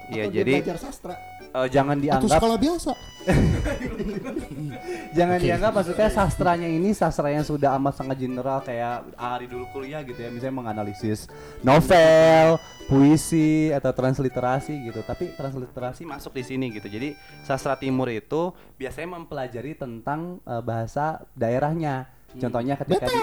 [0.08, 1.16] Iya, Atau jadi belajar sastra.
[1.56, 2.92] eh, jangan Atau dianggap sekolah biasa.
[5.18, 10.06] jangan dianggap maksudnya sastranya ini sastra yang sudah amat sangat general kayak Ari dulu kuliah
[10.06, 11.26] gitu ya misalnya menganalisis
[11.62, 15.02] novel, puisi atau transliterasi gitu.
[15.02, 16.86] Tapi transliterasi masuk di sini gitu.
[16.86, 22.10] Jadi sastra timur itu biasanya mempelajari tentang eh, bahasa daerahnya.
[22.36, 23.16] Contohnya ketika di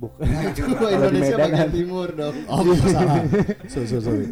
[0.00, 1.70] Itu Kalau di Indonesia Medan bagian kan.
[1.70, 2.36] timur dong.
[2.48, 3.20] Oh salah.
[3.72, 4.26] Sorry sorry.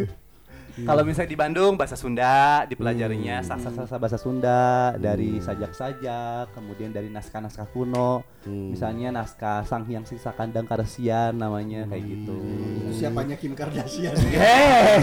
[0.79, 0.87] Sorry.
[0.87, 4.61] Kalau misalnya di Bandung bahasa Sunda dipelajarinya sastra-sastra bahasa Sunda
[4.95, 12.05] dari sajak-sajak, kemudian dari naskah-naskah kuno, misalnya naskah Sang Hyang Sisa Kandang Karesian namanya kayak
[12.05, 12.38] gitu.
[12.38, 14.14] Itu siapanya Kim Kardashian?
[14.35, 15.03] Yeay.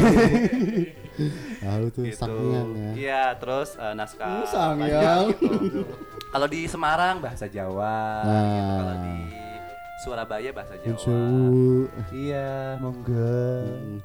[1.66, 2.20] Lalu tuh gitu.
[2.20, 2.90] saknian ya.
[2.96, 5.32] Iya, terus eh, naskah Oh, Sangyang.
[5.32, 5.82] banyak gitu.
[6.28, 8.32] Kalau di Semarang bahasa Jawa, gitu.
[8.32, 8.76] Nah.
[8.76, 9.16] kalau di
[10.06, 10.94] Surabaya bahasa Jawa.
[10.94, 11.18] Mencoba
[12.14, 13.34] Iya, monggo.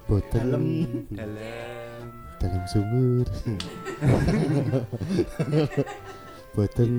[0.09, 0.65] boten Dalam.
[2.41, 3.27] dalam sumur.
[6.51, 6.93] boten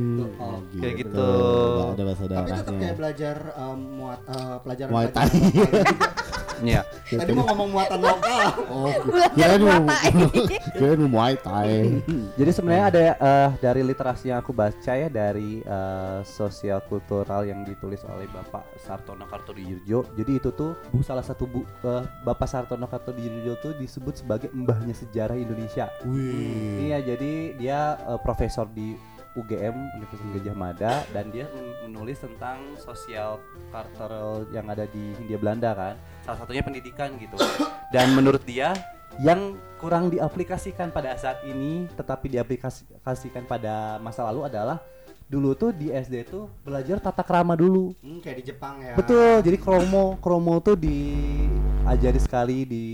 [0.78, 1.18] Kayak gitu.
[1.18, 2.94] Nggak ada bahasa Tapi tetap kayak daerahnya.
[2.96, 5.30] belajar um, muat eh, pelajaran Muay Thai.
[6.62, 6.82] Iya.
[7.10, 8.48] Tadi mau ngomong muatan lokal.
[8.70, 8.94] Oh,
[9.36, 9.82] kirain mau
[10.78, 12.02] kirain mau Muay Thai.
[12.38, 17.66] Jadi sebenarnya ada eh, dari literasi yang aku baca ya dari eh, sosial kultural yang
[17.66, 20.16] ditulis oleh Bapak Sartono Kartodijurjo.
[20.16, 24.94] Jadi itu tuh bu salah satu bu eh, Bapak Sartono Kartodijurjo tuh disebut sebagai mbahnya
[24.96, 25.90] sejarah Indonesia.
[26.06, 26.90] Wih.
[26.90, 28.96] Iya, jadi dia eh, profesor di
[29.36, 33.38] UGM Universitas Gajah Mada dan dia men- menulis tentang sosial
[33.70, 35.96] cultural yang ada di Hindia Belanda kan.
[36.24, 37.36] Salah satunya pendidikan gitu.
[37.96, 38.72] Dan menurut dia
[39.20, 44.80] yang kurang diaplikasikan pada saat ini tetapi diaplikasikan pada masa lalu adalah
[45.28, 47.96] dulu tuh di SD tuh belajar tata krama dulu.
[48.04, 48.96] Hmm, kayak di Jepang ya.
[48.96, 52.86] Betul, jadi kromo kromo tuh diajari sekali di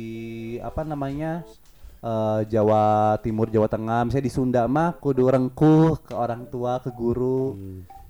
[0.62, 1.42] apa namanya
[2.02, 6.90] eh, Jawa Timur, Jawa Tengah, misalnya di Sunda mah kudu rengkuh ke orang tua, ke
[6.94, 7.56] guru.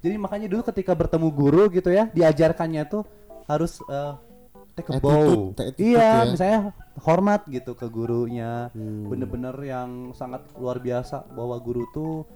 [0.03, 3.03] Jadi makanya dulu ketika bertemu guru gitu ya, diajarkannya tuh
[3.49, 4.13] harus eh,
[4.77, 5.57] take a Attitude, bow.
[5.57, 6.29] attitude Iya, ya.
[6.29, 6.59] misalnya
[7.01, 8.69] hormat gitu ke gurunya.
[8.77, 9.09] Hmm.
[9.09, 12.29] Bener-bener yang sangat luar biasa bahwa guru tuh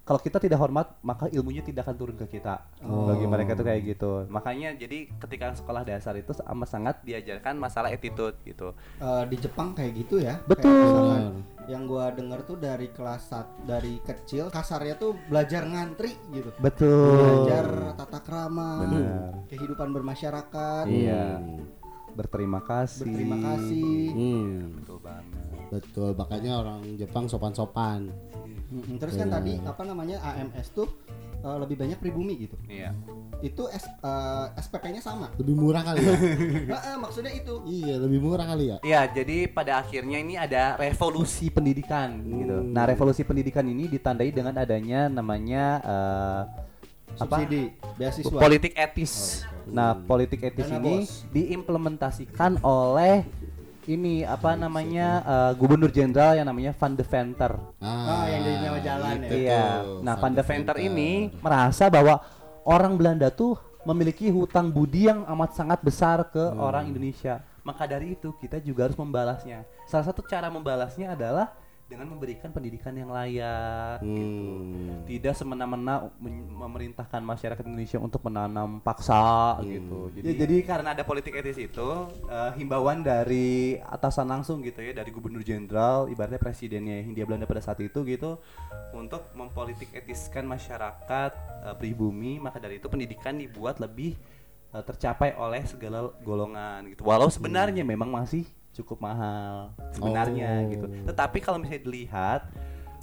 [0.00, 3.82] kalau kita tidak hormat maka ilmunya tidak akan turun ke kita bagi mereka tuh kayak
[3.86, 9.36] gitu makanya jadi ketika sekolah dasar itu amat sangat diajarkan masalah attitude gitu Eh, di
[9.36, 10.36] Jepang kayak gitu ya.
[10.44, 11.40] Betul.
[11.66, 16.50] Yang gua denger tuh dari kelas sat, dari kecil kasarnya tuh belajar ngantri gitu.
[16.58, 19.48] betul Belajar tata krama, Benar.
[19.48, 20.84] kehidupan bermasyarakat.
[20.86, 21.38] iya
[22.10, 23.06] berterima kasih.
[23.06, 23.94] Berterima kasih.
[24.10, 25.40] Hmm, Betul banget.
[25.70, 26.10] betul.
[26.14, 28.10] Makanya orang Jepang sopan-sopan.
[28.70, 28.96] Mm-mm.
[29.02, 30.88] Terus kan tadi apa namanya AMS tuh
[31.42, 32.56] eh, lebih banyak pribumi gitu.
[32.70, 32.94] Iya.
[33.42, 35.34] Itu S, eh, SPP-nya sama.
[35.36, 36.14] Lebih murah kali ya?
[36.70, 37.54] Nah, eh, maksudnya itu.
[37.66, 38.76] iya, lebih murah kali ya?
[38.86, 42.56] Iya, jadi pada akhirnya ini ada revolusi pendidikan gitu.
[42.70, 45.64] Nah, revolusi pendidikan ini ditandai dengan adanya namanya
[47.18, 47.26] apa?
[47.26, 48.38] Subsidi, beasiswa.
[48.38, 49.42] Politik etis.
[49.70, 51.26] Nah, politik etis Dana ini bos.
[51.34, 53.26] diimplementasikan oleh
[53.90, 57.52] ini apa namanya eh, Gubernur Jenderal yang namanya Van de Venter.
[57.78, 59.20] Ah, yang jadi nama jalan ya.
[59.20, 59.64] gitu Iya.
[59.82, 60.88] tuh, Nah, Van de Venter Venter.
[60.88, 62.14] ini merasa bahwa
[62.62, 66.60] orang Belanda tuh memiliki hutang budi yang amat sangat besar ke Hmm.
[66.60, 67.40] orang Indonesia.
[67.60, 69.64] Maka dari itu kita juga harus membalasnya.
[69.84, 71.52] Salah satu cara membalasnya adalah
[71.90, 74.38] dengan memberikan pendidikan yang layak gitu.
[74.62, 75.02] Hmm.
[75.10, 79.66] Tidak semena-mena men- memerintahkan masyarakat Indonesia untuk menanam paksa Hmm.
[79.66, 79.98] gitu.
[80.14, 81.88] Jadi, jadi karena ada politik etis itu
[82.30, 87.58] eh, himbauan dari atasan langsung gitu ya dari gubernur jenderal ibaratnya presidennya Hindia Belanda pada
[87.58, 88.38] saat itu gitu
[88.94, 91.30] untuk mempolitik etiskan masyarakat
[91.66, 94.14] eh, pribumi maka dari itu pendidikan dibuat lebih
[94.70, 97.02] eh, tercapai oleh segala golongan gitu.
[97.02, 100.68] Walau sebenarnya memang masih cukup mahal sebenarnya Oh.
[100.68, 100.86] gitu.
[101.06, 102.40] Tetapi kalau misalnya dilihat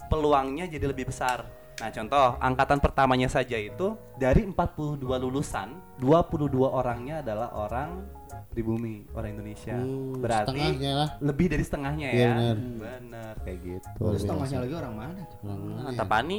[0.07, 1.43] peluangnya jadi lebih besar.
[1.77, 8.01] Nah, contoh angkatan pertamanya saja itu dari 42 lulusan, 22 orangnya adalah orang
[8.49, 9.77] pribumi, orang Indonesia.
[9.77, 11.09] Hmm, Berarti setengahnya lah.
[11.21, 12.29] lebih dari setengahnya Iya, ya.
[12.33, 12.57] benar.
[12.81, 13.87] Benar kayak gitu.
[13.93, 14.29] Terus biasa.
[14.33, 15.37] tengahnya lagi orang mana tuh?
[15.37, 15.85] Orang mana ya?
[15.93, 16.37] Antapani.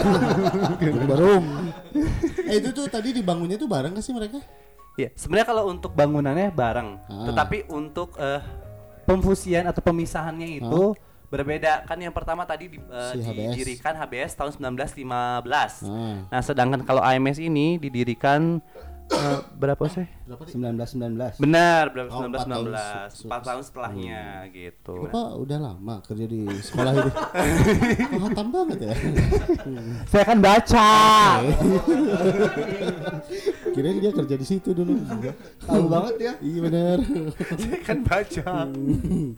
[1.06, 1.44] Barum.
[2.46, 4.40] eh itu tuh tadi dibangunnya tuh bareng gak sih mereka?
[4.96, 7.28] Ya, sebenarnya kalau untuk bangunannya bareng, Ah.
[7.28, 8.40] tetapi untuk eh,
[9.04, 11.84] pemfusian atau pemisahannya itu berbeda.
[11.84, 13.52] Kan yang pertama tadi di- eh, Si HBS.
[13.52, 15.84] didirikan HBS tahun 1915.
[15.84, 16.24] Ah.
[16.26, 18.64] Nah, sedangkan kalau AMS ini didirikan
[19.06, 20.06] eh, berapa sih?
[20.26, 21.38] 1919.
[21.38, 22.10] Benar, berapa?
[22.10, 23.12] Oh, empat tahun 1919.
[23.12, 24.94] se- 4 tahun setelahnya gitu.
[25.06, 27.10] Bapak udah lama kerja di sekolah ini.
[28.10, 28.94] Kok hatam banget ya?
[30.10, 30.88] Saya kan baca.
[33.72, 34.96] Kirain dia kerja di situ dulu.
[35.62, 36.32] Tahu banget ya.
[36.40, 36.98] Iya benar.
[37.84, 38.44] kan baca.
[38.66, 39.28] Mm,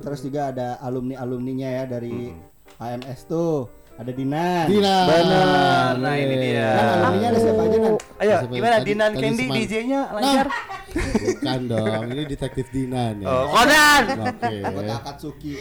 [0.00, 2.32] Terus juga ada alumni-alumninya ya dari
[2.76, 3.68] AMS tuh.
[3.94, 4.66] Ada Dinan.
[4.66, 4.96] Dina.
[5.06, 5.92] Benar.
[6.02, 6.66] Nah, ini dia.
[6.68, 7.94] Kan alumninya ada siapa aja Nan?
[7.94, 10.46] Ayo, Siapa gimana tadi- Dinan tadi Candy DJ-nya lancar?
[10.94, 13.26] Bukan dong, ini detektif Dinan ya.
[13.28, 14.02] Oh, Conan.
[14.20, 14.54] Oke.
[14.60, 15.52] Anggota Akatsuki.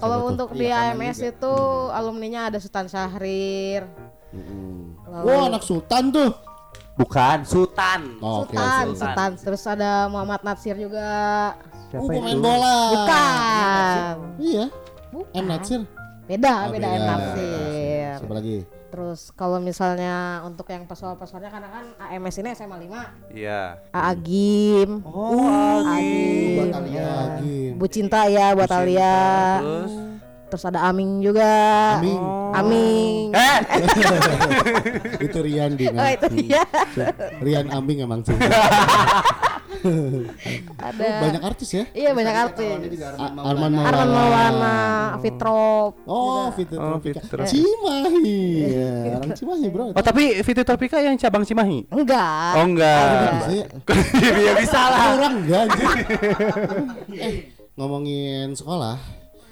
[0.00, 1.28] Kalau Siapa untuk di Iya, kanan AMS juga.
[1.28, 1.54] itu
[1.90, 3.82] alumninya ada Sultan Syahrir.
[5.04, 6.30] Lalu- Wah, anak sultan tuh.
[6.94, 8.00] Bukan, Sultan.
[8.20, 8.86] Oh, Sultan, Sultan.
[8.94, 9.30] Sultan.
[9.42, 11.10] Terus ada Muhammad Natsir juga.
[11.90, 12.76] Uh, pemain bola.
[12.94, 14.14] Bukan.
[14.38, 14.64] Iya.
[15.10, 15.34] Bukan.
[15.34, 15.82] M Natsir.
[16.30, 18.14] Beda, Oh, beda M Natsir.
[18.22, 18.62] Siapa lagi?
[18.86, 23.34] Terus kalau misalnya untuk yang pesohor-pesohornya karena kan AMS ini SMA 5.
[23.34, 23.82] Iya.
[23.90, 25.02] Agim.
[25.02, 26.54] Oh, Agim.
[26.54, 27.10] Buat Alia.
[27.10, 27.58] Lagi.
[27.74, 29.18] Bu Cinta ya buat Alia.
[29.58, 29.92] Terus
[30.50, 31.50] Terus ada Aming juga.
[31.98, 32.22] Aming.
[32.54, 33.26] Aming.
[33.30, 33.58] Eh,
[35.26, 35.98] Itu Rian Dina.
[35.98, 36.62] Oh itu dia.
[37.38, 38.34] Rian Ambing emang sih.
[40.88, 41.08] ada.
[41.20, 41.84] Banyak artis ya?
[41.90, 42.78] Iya banyak artis.
[43.10, 43.80] Arman Maulana.
[43.86, 44.76] Arman Maulana,
[45.18, 45.92] Fitrop.
[46.04, 46.98] Oh, Fitri Oh.
[46.98, 47.44] Fitri.
[47.46, 48.40] Cimahi.
[48.62, 49.84] Ya, orang Cimahi, Bro.
[49.92, 51.88] oh tapi Fitri Tropika yang cabang Cimahi.
[51.88, 52.52] Enggak.
[52.54, 53.04] Oh enggak.
[53.36, 53.66] Bisa ya?
[54.36, 55.00] Iya bisa lah.
[55.14, 55.88] Kurang enggak anjir.
[57.16, 57.32] eh,
[57.74, 58.96] ngomongin sekolah,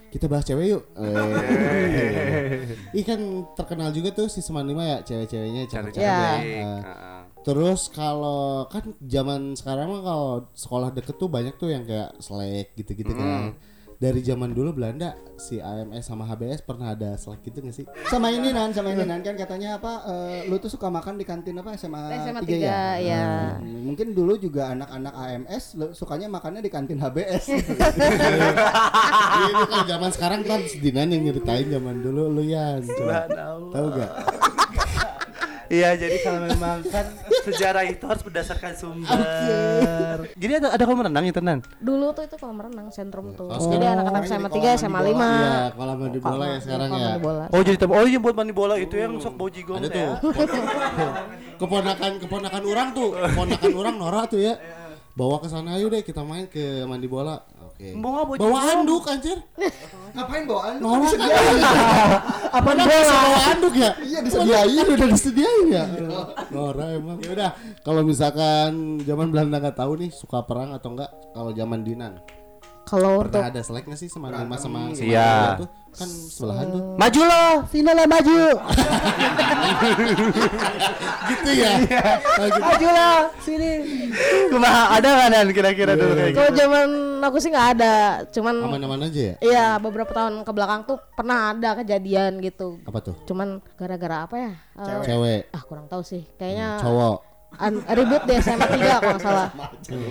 [0.09, 0.83] kita bahas cewek yuk.
[0.97, 2.69] Eh.
[2.93, 3.21] Ih kan
[3.55, 7.18] terkenal juga tuh si Seman Lima ya, cewek-ceweknya cakep-cakep Ya.
[7.39, 7.45] Ya.
[7.45, 12.75] Terus kalau kan zaman sekarang mah kalau sekolah deket tuh banyak tuh yang kayak selek
[12.75, 13.55] gitu-gitu kan.
[13.99, 17.83] Dari zaman dulu Belanda si AMS sama HBS pernah ada selek gitu gak sih?
[18.07, 21.27] Sama ini Nan, sama ini Nan kan katanya apa eh, lu tuh suka makan di
[21.27, 22.95] kantin apa SMA, SMA 3 ya?
[22.95, 23.27] 3 ya.
[23.59, 27.51] Hmm, Mungkin dulu juga anak-anak AMS lu- sukanya makannya di kantin HBS.
[29.39, 32.83] Iya itu kan zaman sekarang kan Dinan yang nyeritain zaman dulu lu Yan.
[32.85, 33.27] Coba.
[33.71, 34.13] Tahu gak?
[35.69, 37.07] Iya, jadi kalau memang kan
[37.45, 40.17] sejarah itu harus berdasarkan sumber.
[40.33, 41.61] Jadi ada ada kolam renang itu Nan?
[41.79, 43.53] Dulu tuh itu kolam renang sentrum tuh.
[43.53, 45.21] Oh, Jadi anak-anak SMA jadi 3, kolam SMA mandi 5.
[45.21, 47.11] Iya, kolam mandi bola ya sekarang ya.
[47.49, 49.93] Oh jadi tem- oh iya buat mandi bola itu yang sok bojigong Ada ya.
[49.93, 50.33] tuh.
[51.59, 54.55] Keponakan keponakan orang tuh, keponakan orang Nora tuh ya.
[55.19, 57.43] Bawa ke sana ayo deh kita main ke mandi bola.
[57.67, 57.91] Oke.
[57.99, 59.35] Bawa Bawa anduk anjir.
[60.15, 60.79] Ngapain bawaan?
[60.79, 61.11] Nora
[62.55, 63.91] Apa bisa bawa anduk ya?
[63.99, 65.85] Iya disediain udah disediain ya.
[66.55, 67.19] Nora emang.
[67.19, 67.51] Ya udah,
[67.83, 72.23] kalau misalkan zaman Belanda nggak tahu nih suka perang atau enggak kalau zaman Dinan.
[72.89, 75.61] Kalau untuk Pernah ada selek nggak sih sama lima sama sama Iya.
[75.61, 75.69] tuh?
[75.91, 76.83] Kan sebelahan tuh.
[76.97, 78.39] Maju lo, sini lo maju.
[81.29, 81.73] gitu ya.
[82.39, 82.61] Oh, gitu.
[82.61, 83.71] Maju lo, sini.
[84.49, 86.39] Kumaha ada nggak dan kira-kira dulu kayak gitu?
[86.39, 86.89] kalau zaman
[87.21, 87.95] aku sih nggak ada,
[88.31, 89.35] cuman Aman-aman aja ya?
[89.41, 92.81] iya beberapa tahun ke belakang tuh pernah ada kejadian gitu.
[92.85, 93.15] Apa tuh?
[93.27, 94.53] Cuman gara-gara apa ya?
[94.79, 96.25] Eh, Cewek, ah kurang tahu sih.
[96.37, 97.17] Kayaknya cowok.
[97.57, 99.49] An- ribut di SMA 3 kalau nggak salah.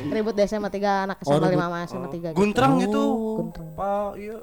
[0.10, 2.34] ribut di SMA 3 anak SMA 5 sama SMA 3 gitu.
[2.34, 3.04] Guntrang itu.
[3.38, 3.68] Guntrang.
[3.74, 4.38] Pak, iya.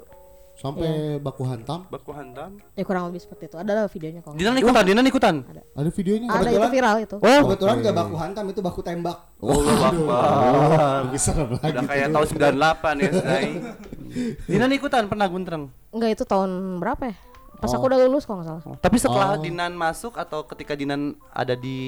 [0.55, 1.83] Sampai baku hantam.
[1.91, 2.55] Baku hantam.
[2.79, 3.59] Ya kurang lebih seperti itu.
[3.59, 4.39] Ada lah videonya kalau.
[4.39, 5.35] nggak Dinan ikutan, Dinan ikutan.
[5.75, 6.39] Ada videonya salah.
[6.39, 7.15] Ada itu viral itu.
[7.19, 9.17] Oh, Kebetulan gak baku hantam itu baku tembak.
[9.43, 11.11] oh Akbar.
[11.11, 11.75] Lebih serem lagi.
[11.75, 13.11] Udah kayak tahun 98 ya.
[14.55, 15.63] Dinan ikutan pernah guntrang.
[15.91, 17.15] Enggak itu tahun berapa ya?
[17.65, 18.77] Pas aku udah lulus kalau nggak salah.
[18.77, 19.41] Tapi setelah Oh.
[19.41, 21.79] Dinan masuk atau ketika Dinan ada di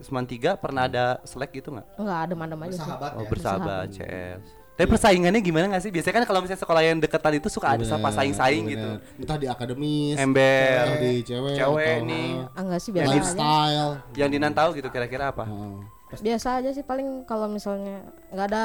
[0.00, 1.86] Seman 3 pernah ada selek gitu nggak?
[1.96, 2.80] Enggak adem-adem aja sih.
[2.80, 3.28] Sahabat Oh ya.
[3.28, 4.42] bersahabat CS.
[4.76, 5.90] Tapi persaingannya gimana nggak sih?
[5.90, 8.88] Biasanya kan kalau misalnya sekolah yang deketan itu suka ada Bener, sama saing-saing gitu.
[9.00, 9.16] bener.
[9.16, 12.28] Entah di akademis, Ember, entah di cewek, cewek atau nih.
[12.46, 13.14] Ah, enggak sih biasa aja.
[13.16, 13.92] lifestyle.
[14.14, 15.48] Yang Dinan tahu gitu kira-kira apa?
[15.48, 15.80] Oh.
[16.06, 18.64] Biasa aja sih paling kalau misalnya nggak ada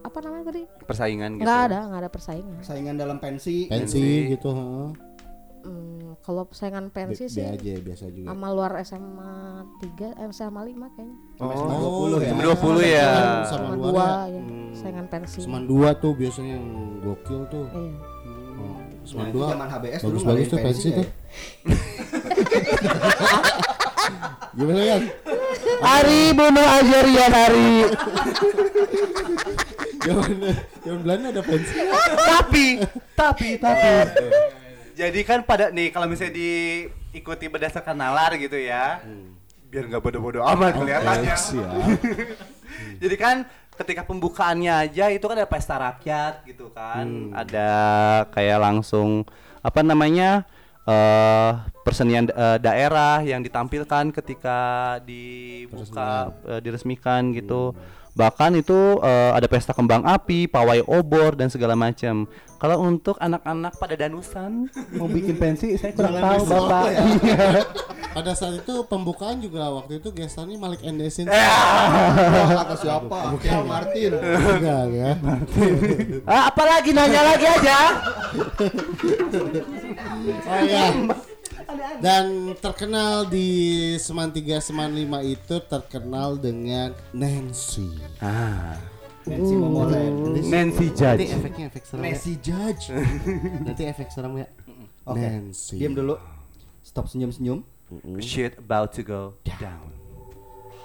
[0.00, 0.64] apa namanya tadi?
[0.82, 1.44] Persaingan gitu.
[1.44, 2.58] Nggak ada, nggak ada persaingan.
[2.60, 3.68] Saingan dalam pensi.
[3.68, 4.88] Pensi gitu, heeh.
[5.64, 8.28] Hmm, kalau persaingan Bi- pensi sih aja biasa juga.
[8.28, 9.32] sama luar SMA
[9.80, 11.16] 3, eh, SMA 5 kayaknya.
[11.40, 12.28] Oh, 20 ya.
[12.28, 13.08] Sama 20 ya.
[13.08, 14.08] Sama Sama luar dua ya.
[14.28, 14.40] ya,
[14.74, 15.38] saingan pensi.
[15.40, 16.66] Seman dua tuh biasanya yang
[17.00, 17.66] gokil tuh.
[17.72, 17.96] Iya.
[18.54, 18.78] Oh,
[19.32, 20.94] zaman HBS dulu Bagus-bagus ngadain tuh pensi ya.
[20.94, 21.06] tuh.
[24.54, 25.02] Gimana kan?
[25.82, 27.70] Hari bunuh aja Rian Hari.
[29.98, 30.30] Zaman
[30.78, 31.74] zaman Belanda ada pensi.
[32.22, 32.66] tapi,
[33.16, 33.88] tapi, tapi.
[34.94, 39.02] Jadi kan pada nih kalau misalnya diikuti berdasarkan nalar gitu ya.
[39.68, 41.34] Biar nggak bodoh-bodoh amat kelihatannya.
[41.34, 41.68] ya.
[43.02, 43.36] Jadi kan
[43.74, 47.34] ketika pembukaannya aja itu kan ada pesta rakyat gitu kan.
[47.34, 47.70] Ada
[48.30, 49.26] kayak langsung
[49.60, 50.46] apa namanya?
[50.84, 54.58] eh persenian eh, daerah yang ditampilkan ketika
[55.00, 57.72] dibuka eh, diresmikan gitu.
[58.14, 62.30] Bahkan itu eh, ada pesta kembang api, pawai obor dan segala macam.
[62.64, 66.84] Kalau untuk anak-anak pada danusan Mau bikin pensi, saya kurang Jangan tahu bapak.
[67.28, 67.46] ya.
[68.14, 71.26] Pada saat itu pembukaan juga waktu itu gestannya Malik Endesin.
[71.28, 73.36] Wah, kata siapa?
[73.42, 74.16] Kial Martin.
[74.16, 75.10] Enggak ya.
[76.30, 77.78] Ah, apalagi nanya lagi aja.
[80.46, 80.84] Oh ya.
[81.98, 83.48] Dan terkenal di
[83.96, 87.88] Seman 3 Seman 5 itu terkenal dengan Nancy.
[88.18, 88.76] ah
[89.24, 90.36] Nancy Momolen.
[90.36, 91.28] Nancy Nanti Judge.
[91.30, 92.04] efeknya efek serem ya.
[92.12, 92.84] Nancy Judge.
[93.66, 94.46] Nanti efek serem ya.
[95.04, 95.20] Oke.
[95.20, 95.76] Nancy.
[95.80, 96.16] Diam dulu.
[96.80, 97.64] Stop senyum-senyum.
[98.20, 99.88] Shit about to go down.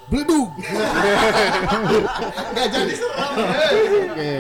[0.08, 0.48] Bledug.
[2.56, 3.28] Gak jadi serem.
[4.08, 4.32] Oke.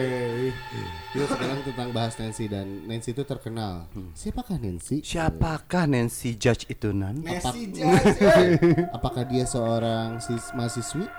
[1.09, 3.89] Kita sekarang tentang bahas Nancy dan Nancy itu terkenal.
[4.13, 5.01] Siapakah Nancy?
[5.01, 7.17] Siapakah Nancy Judge itu nan?
[7.19, 8.21] Nancy Judge.
[8.21, 8.61] eh.
[8.91, 11.09] Apakah dia seorang sis mahasiswi?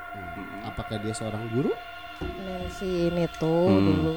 [0.62, 1.74] Apakah dia seorang guru?
[2.22, 3.82] Nancy ini tuh Hmm.
[3.82, 4.14] dulu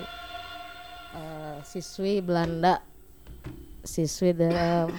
[1.14, 2.78] eh, siswi Belanda.
[3.82, 4.94] Siswi dalam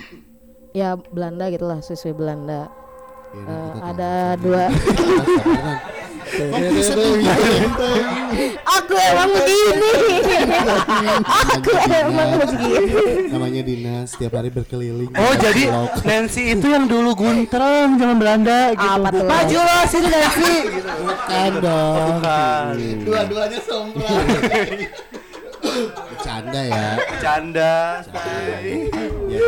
[0.73, 2.67] ya Belanda gitulah, siswi Belanda.
[3.31, 3.79] Ya, Eh, tahu.
[3.85, 4.65] ada dua?
[8.65, 9.91] Aku emang begini.
[11.25, 13.31] Aku emang begini.
[13.31, 15.11] Namanya Dinas setiap hari berkeliling.
[15.15, 15.71] Oh jadi.
[16.03, 19.01] Nancy itu yang dulu guntreng zaman Belanda gitu.
[19.05, 19.27] Apa tuh?
[19.27, 20.55] Maju lah sini Nancy.
[21.05, 22.19] bukan dong.
[23.05, 24.19] Dua-duanya sompral.
[26.11, 26.87] Bercanda ya.
[26.99, 27.75] Bercanda.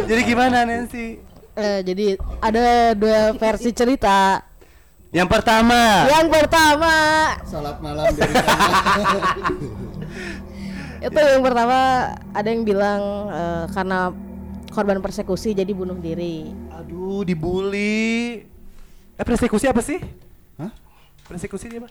[0.07, 1.19] Jadi gimana Nancy?
[1.57, 4.45] Eh, jadi ada dua versi cerita.
[5.15, 6.11] Yang pertama.
[6.11, 6.95] Yang pertama
[7.47, 8.35] Salat malam dari
[11.07, 11.79] itu yang pertama
[12.35, 14.11] ada yang bilang eh, karena
[14.75, 16.51] korban persekusi jadi bunuh diri.
[16.75, 18.43] Aduh dibully.
[19.17, 20.03] Eh persekusi apa sih?
[20.59, 20.73] Hah?
[21.31, 21.89] Persekusi dia apa?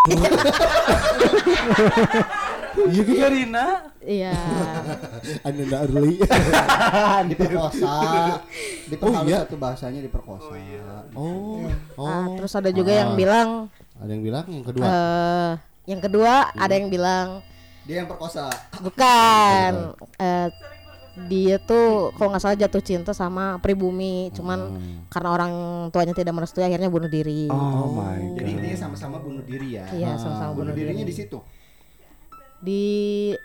[2.72, 3.66] Iya juga Rina.
[4.00, 4.34] Iya.
[5.46, 6.14] Anda nggak early.
[7.30, 7.94] diperkosa.
[8.86, 9.38] Diperhalus Oh, iya?
[9.42, 10.52] satu bahasanya diperkosa.
[11.12, 11.66] Oh.
[11.94, 12.06] Oh.
[12.06, 14.84] Ah, terus ada juga yang bilang Ada yang bilang yang kedua.
[14.84, 15.50] eh
[15.86, 17.42] yang kedua ada yang bilang
[17.82, 18.46] Dia yang perkosa.
[18.78, 19.72] bukan
[20.16, 20.48] eh,
[21.20, 24.78] dia tuh kalau nggak salah jatuh cinta sama pribumi cuman
[25.08, 25.52] karena orang
[25.90, 27.50] tuanya tidak merestui akhirnya bunuh diri.
[27.50, 29.84] Oh my Jadi intinya sama-sama bunuh diri ya.
[29.90, 31.10] Iya, sama-sama Bunuh bunuh dirinya diri.
[31.10, 31.38] di situ.
[32.60, 32.84] Di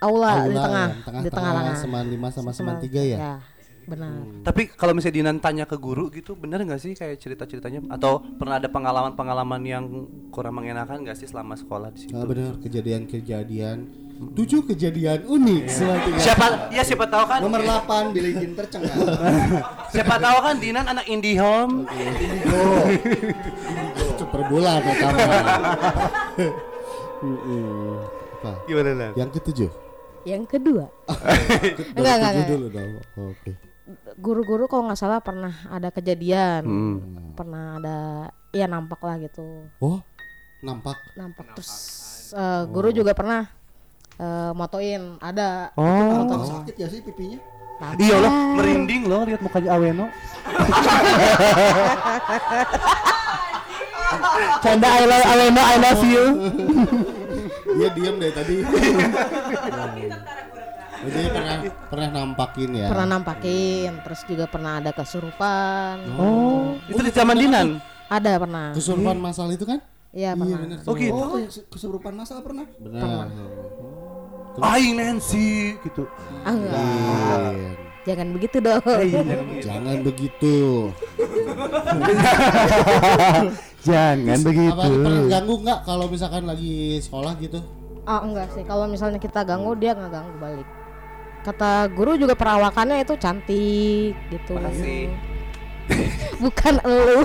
[0.03, 1.75] aula, di Aula tengah, ya, di tengah-tengah.
[1.79, 3.39] Seman 5 sama Seman 3 ya.
[3.85, 4.11] benar
[4.41, 7.85] Tapi kalau misalnya Dinan tanya ke guru gitu, bener nggak sih kayak cerita-ceritanya?
[7.87, 9.85] Atau pernah ada pengalaman-pengalaman yang
[10.33, 12.17] kurang mengenakan nggak sih selama sekolah di situ?
[12.17, 16.45] Ah, benar kejadian-kejadian tujuh kejadian unik selama tiga Siapa?
[16.71, 17.39] Ya siapa tahu kan?
[17.45, 18.95] Nomor 8 Billy Ginter cengang.
[19.93, 21.85] Siapa tahu kan Dinan anak indie home.
[24.15, 25.19] itu per bulan ya kamu.
[28.35, 28.51] Apa?
[28.65, 29.11] Gimana Nan?
[29.15, 29.69] Yang ketujuh.
[30.25, 30.89] yang kedua
[31.93, 32.47] Enggak, enggak, enggak.
[32.49, 32.89] dulu dong.
[33.29, 33.51] Oke.
[34.17, 36.97] guru-guru kalau nggak salah pernah ada kejadian Hmm.
[37.33, 37.95] pernah ada
[38.49, 40.01] ya nampak lah gitu Oh,
[40.59, 40.95] nampak.
[41.13, 41.69] nampak terus
[42.31, 43.45] eh, guru juga pernah
[44.17, 46.25] eh, motoin ada Oh.
[46.25, 47.37] Atau sakit ya sih pipinya?
[47.93, 50.05] Iya loh, merinding loh lihat mukanya Aweno.
[54.63, 56.23] Canda I love Aleno I love you.
[57.65, 58.55] Dia diam dari tadi.
[60.95, 62.87] Oh, Jadi pernah pernah nampakin ya.
[62.89, 67.77] pernah nampakin terus juga pernah ada kesurupan Oh, itu di zaman Dinan.
[68.07, 69.83] ada pernah Kesurupan masal itu kan?
[70.09, 70.77] iya pernah bener.
[70.81, 71.13] Oh gitu.
[71.13, 72.65] Oh, yang kesurupan masal pernah?
[72.79, 73.27] Benar.
[74.55, 76.07] Aing Nancy gitu.
[76.41, 77.84] ah, enggak.
[78.05, 78.13] Iya.
[78.13, 78.85] jangan begitu dong
[79.65, 80.55] Jangan begitu.
[83.85, 84.81] Jangan Apa begitu.
[84.81, 87.59] pernah ganggu nggak kalau misalkan lagi sekolah gitu?
[88.05, 90.67] ah enggak sih kalau misalnya kita ganggu dia nggak ganggu balik
[91.41, 95.09] kata guru juga perawakannya itu cantik gitu Makasih.
[96.45, 97.21] bukan elu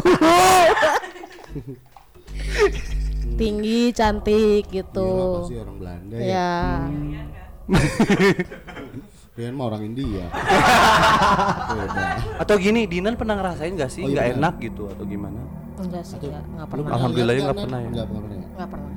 [3.36, 5.12] tinggi cantik gitu
[5.44, 6.28] pasti orang Belanda ya.
[6.28, 6.52] ya
[9.40, 10.24] Kalian mah orang India.
[12.36, 14.38] Atau gini, Dinan pernah ngerasain gak sih Oh, iya nggak benar.
[14.38, 15.40] enak gitu atau gimana?
[15.80, 17.80] enggak sih enggak, enggak Belum pernah Alhamdulillah nggak kan, pernah ya.
[17.80, 17.90] Nan?
[17.90, 18.44] Nggak pernah ya.
[18.44, 18.88] enggak pernah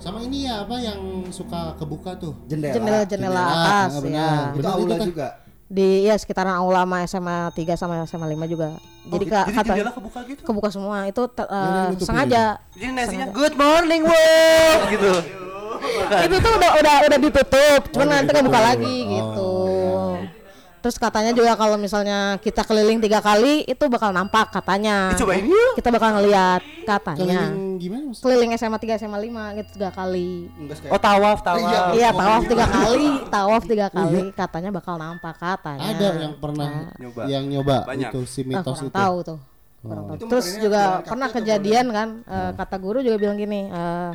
[0.00, 2.32] Sama ini ya apa yang suka kebuka tuh?
[2.48, 2.72] Jendela.
[2.72, 4.16] jendela jendela atas ah, benar.
[4.16, 5.06] ya Itu Benar, aula itu kan.
[5.06, 5.28] juga.
[5.70, 8.68] di ya sekitaran aula sama SMA 3 sama SMA 5 juga
[9.04, 9.30] jadi gitu.
[9.30, 10.40] ka- Jadi kata jendela kebuka gitu.
[10.42, 12.06] kebuka semua itu te- yang eh, nutupin.
[12.08, 12.42] sengaja
[12.72, 15.12] Jadi Nancy-nya good morning world gitu.
[16.10, 19.49] itu tuh udah udah udah ditutup cuman udah nanti kebuka lagi Oh, gitu
[20.80, 25.76] terus katanya juga kalau misalnya kita keliling tiga kali itu bakal nampak katanya Cobain yuk.
[25.76, 28.18] kita bakal ngeliat katanya Keliling gimana mas?
[28.18, 30.48] keliling SMA 3 SMA 5 gitu tiga kali
[30.86, 31.60] Oh tawaf, tawaf.
[31.60, 31.80] Iya.
[31.94, 37.22] iya tawaf tiga kali tawaf tiga kali katanya bakal nampak katanya Ada yang pernah Nyoba.
[37.26, 38.10] yang nyoba Banyak.
[38.10, 38.96] itu si mitos kurang itu.
[38.96, 39.38] tahu tuh
[39.80, 40.16] kurang tahu.
[40.16, 44.12] Itu terus juga pernah kejadian kan eh, kata guru juga bilang gini eh,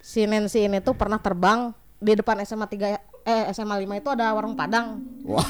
[0.00, 4.36] si Nancy ini tuh pernah terbang di depan SMA 3 eh SMA 5 itu ada
[4.36, 5.48] warung Padang iya.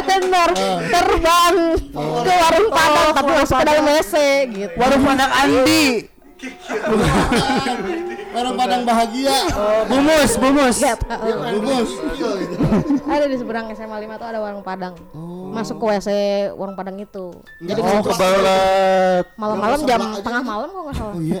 [0.00, 0.48] bener
[0.88, 1.56] terbang
[1.92, 4.14] ke warung Padang tapi masuk ke dalam WC
[4.48, 6.08] gitu Warung Padang Andi.
[8.36, 9.32] Orang Padang bahagia.
[9.86, 10.76] Bumus, bumus.
[10.78, 11.30] Nggak tahu.
[11.56, 11.90] Bungkus.
[13.06, 14.94] ada di seberang SMA 5 tuh ada warung Padang
[15.48, 16.08] masuk ke WC
[16.52, 19.24] warung Padang itu jadi Oh, kebalat.
[19.34, 21.40] malam-malam Nggak jam tengah malam kok nggak salah Oh iya.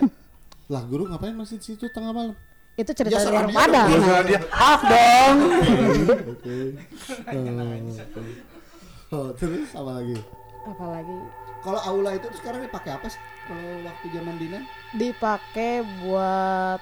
[0.66, 2.32] Lah guru ngapain masih di situ tengah malam?
[2.74, 3.88] itu cerita Ya, dari warung dia Padang
[4.22, 5.36] dia Hak dong.
[9.08, 10.18] Oh, terus apa lagi?
[10.66, 11.14] apalagi
[11.66, 13.18] Kalau aula itu tuh sekarang dipakai apa sih?
[13.42, 14.62] Kalau waktu zaman Dinan?
[14.94, 16.78] dipakai buat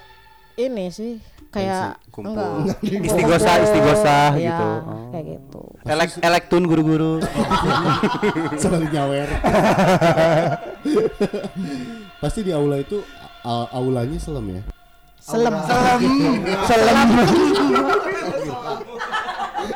[0.55, 1.19] ini sih
[1.49, 2.63] kayak kumpul.
[2.63, 4.69] enggak Istighosa, Kumpul, istighosa iya, gitu.
[5.09, 7.13] kayak gitu Elek elektun guru-guru.
[8.61, 9.25] Sekali nyawer.
[12.21, 13.01] Pasti di aula itu
[13.45, 14.61] aulanya selam ya.
[15.17, 15.99] selem Salam.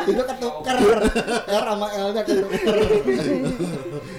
[0.06, 0.78] itu ketuker
[1.50, 2.76] R sama L nya ketuker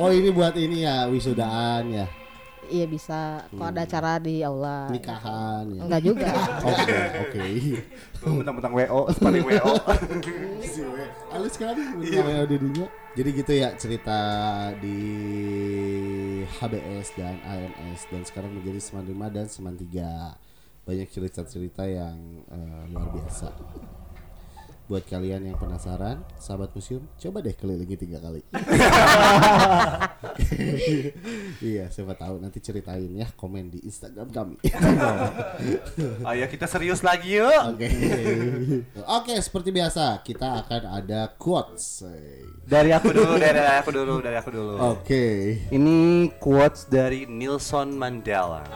[0.00, 2.08] Oh ini buat ini ya wisudaan ya,
[2.72, 5.80] iya bisa kalau ada acara di aula nikahan ya.
[5.84, 6.30] enggak juga
[6.72, 7.44] Oke oke.
[8.20, 9.72] Mentang-mentang WO, paling WO.
[11.28, 12.86] Halus sekali namanya dirinya.
[13.10, 14.18] Jadi gitu ya cerita
[14.78, 14.98] di
[16.46, 22.16] HBS dan AMS dan sekarang menjadi Seman 5 dan Seman 3 banyak cerita-cerita yang
[22.48, 23.50] eh, luar biasa.
[24.90, 28.42] Buat kalian yang penasaran, sahabat museum, coba deh kelilingi tiga kali.
[31.62, 34.58] iya, siapa tahu nanti ceritain ya komen di Instagram kami.
[36.26, 37.54] Ayo kita serius lagi yuk.
[37.70, 37.86] Oke.
[39.06, 42.02] Oke, seperti biasa kita akan ada quotes.
[42.66, 44.74] Dari aku dulu, dari aku dulu, dari aku dulu.
[44.90, 45.54] Oke.
[45.70, 48.66] Ini quotes dari Nelson Mandela.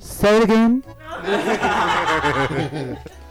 [0.00, 0.80] Say it again.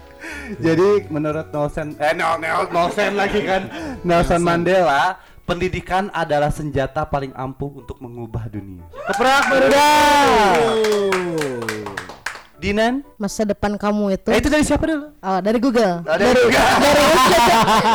[0.58, 3.68] Jadi menurut Nelson eh Nel, Nel, Nelson lagi kan
[4.02, 8.84] Nelson Mandela pendidikan adalah senjata paling ampuh untuk mengubah dunia.
[9.06, 10.56] Keprak meriah.
[12.58, 13.06] Dinan.
[13.16, 15.14] Masa depan kamu itu Eh, itu dari siapa dulu?
[15.14, 16.02] Oh, dari Google.
[16.02, 16.68] Oh, dari Google.
[16.82, 17.06] dari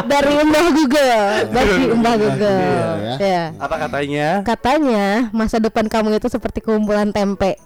[0.06, 1.18] dari Mbah Google.
[1.50, 2.62] Dari Mbah Google.
[2.62, 3.44] Iya, Ya.
[3.58, 4.28] Apa katanya?
[4.46, 7.58] Katanya masa depan kamu itu seperti kumpulan tempe.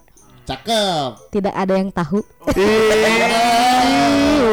[0.46, 1.34] Cakep.
[1.34, 2.22] Tidak ada yang tahu.